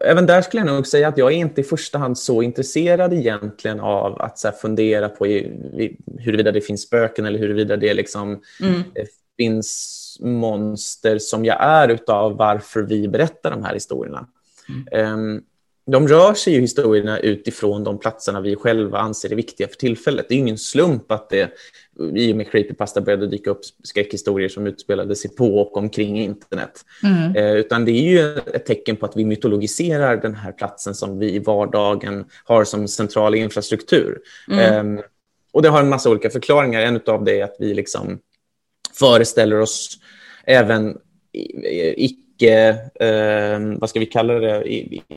[0.00, 3.12] även där skulle jag nog säga att jag är inte i första hand så intresserad
[3.12, 7.76] egentligen av att så här, fundera på i, i, huruvida det finns spöken eller huruvida
[7.76, 8.74] det liksom Mm.
[8.80, 9.06] eh,
[9.36, 14.26] finns monster som jag är utav varför vi berättar de här historierna.
[14.92, 15.42] Ehm,
[15.90, 20.26] de rör sig ju historierna utifrån de platserna vi själva anser är viktiga för tillfället.
[20.28, 21.52] Det är ingen slump att det
[22.14, 26.84] i och med creepypasta började dyka upp skräckhistorier som utspelade sig på och omkring internet.
[27.02, 27.36] Mm.
[27.36, 31.18] Eh, utan det är ju ett tecken på att vi mytologiserar den här platsen som
[31.18, 34.18] vi i vardagen har som central infrastruktur.
[34.50, 34.98] Mm.
[34.98, 35.04] Eh,
[35.52, 36.80] och det har en massa olika förklaringar.
[36.80, 38.18] En av det är att vi liksom
[38.94, 39.98] föreställer oss
[40.44, 40.96] även
[41.32, 42.68] i- icke,
[43.00, 44.62] eh, vad ska vi kalla det,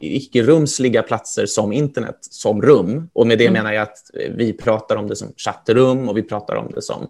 [0.01, 3.09] icke-rumsliga platser som internet, som rum.
[3.13, 3.53] Och med det Mm.
[3.53, 3.97] menar jag att
[4.35, 7.09] vi pratar om det som chattrum och vi pratar om det som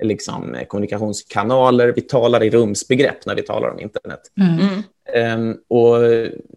[0.00, 1.92] liksom, kommunikationskanaler.
[1.96, 4.20] Vi talar i rumsbegrepp när vi talar om internet.
[4.40, 4.82] Mm.
[5.14, 6.02] Ehm, och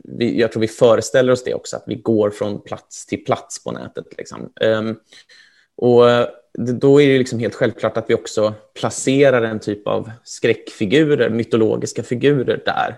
[0.03, 3.63] vi, jag tror vi föreställer oss det också, att vi går från plats till plats
[3.63, 4.05] på nätet.
[4.17, 4.51] Liksom.
[4.61, 4.95] Ehm,
[5.77, 6.03] och
[6.57, 12.03] då är det liksom helt självklart att vi också placerar en typ av skräckfigurer, mytologiska
[12.03, 12.97] figurer där.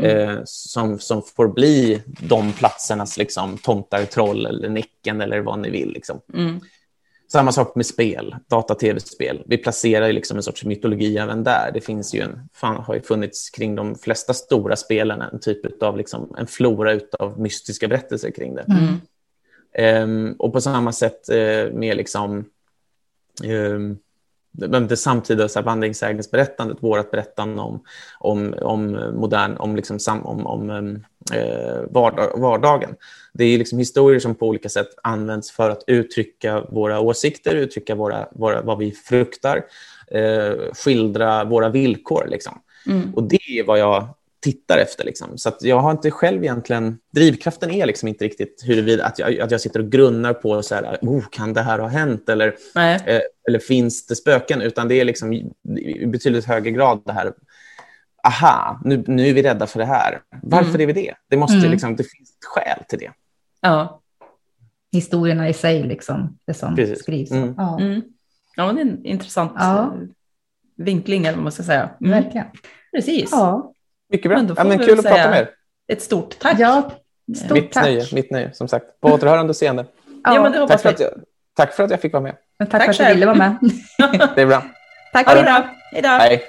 [0.00, 5.70] Eh, som, som får bli de platsernas liksom, tomtar, troll eller Näcken eller vad ni
[5.70, 5.92] vill.
[5.92, 6.20] Liksom.
[6.34, 6.60] Mm.
[7.32, 9.42] Samma sak med spel, data-tv-spel.
[9.46, 11.70] Vi placerar liksom en sorts mytologi även där.
[11.74, 15.82] Det finns ju en, fan, har ju funnits kring de flesta stora spelen en typ
[15.82, 18.64] av liksom, en flora av mystiska berättelser kring det.
[18.68, 18.94] Mm.
[19.74, 22.44] Ehm, och på samma sätt eh, med liksom,
[23.44, 23.98] ehm,
[24.52, 27.84] det, det samtida så här, vandringssägningsberättandet, vårt berättande om,
[28.18, 32.94] om, om modern, om, liksom, sam, om, om ehm, eh, vardag, vardagen.
[33.32, 37.94] Det är liksom historier som på olika sätt används för att uttrycka våra åsikter, uttrycka
[37.94, 39.64] våra, våra, vad vi fruktar,
[40.10, 42.26] eh, skildra våra villkor.
[42.30, 42.60] Liksom.
[42.86, 43.14] Mm.
[43.14, 44.08] Och det är vad jag
[44.40, 45.04] tittar efter.
[45.04, 45.38] Liksom.
[45.38, 46.98] Så att jag har inte själv egentligen...
[47.14, 50.74] Drivkraften är liksom inte riktigt huruvida att jag, att jag sitter och grunnar på så
[50.74, 54.62] här, oh, kan det här ha hänt eller, eh, eller finns det spöken?
[54.62, 57.32] Utan det är liksom i betydligt högre grad det här,
[58.26, 60.20] aha, nu, nu är vi rädda för det här.
[60.42, 60.80] Varför Mm.
[60.80, 61.14] är vi det?
[61.28, 61.70] Det, måste, Mm.
[61.70, 63.10] liksom, det finns ett skäl till det.
[63.60, 64.00] Ja.
[64.92, 66.98] Historierna i sig, liksom, det som Precis.
[66.98, 67.30] skrivs.
[67.30, 67.54] Mm.
[67.56, 68.02] Ja, Mm.
[68.56, 69.80] Ja, det är en intressant Ja.
[69.82, 69.92] eh,
[70.76, 71.90] vinkling eller vad man ska säga.
[72.00, 72.10] Mm.
[72.22, 72.46] verkligen.
[72.96, 73.28] Precis.
[73.32, 73.72] Ja,
[74.10, 74.38] Mycket bra.
[74.42, 75.50] Men ja, men kul att prata med er.
[75.92, 76.58] Ett stort tack.
[76.58, 76.90] ja
[77.36, 77.84] stort Mitt tack.
[77.84, 79.00] nöje, mitt nöje, som sagt.
[79.00, 79.84] På återhörande och seende.
[80.24, 81.12] Ja, Ja, men det hoppas Tack för, jag,
[81.56, 82.34] tack för att jag fick vara med.
[82.58, 83.56] men tack, Tack för att du ville vara med.
[84.34, 84.62] Det är bra.
[85.12, 85.68] tack Ha det för bra.
[85.92, 86.08] Hej då.
[86.08, 86.42] Hej.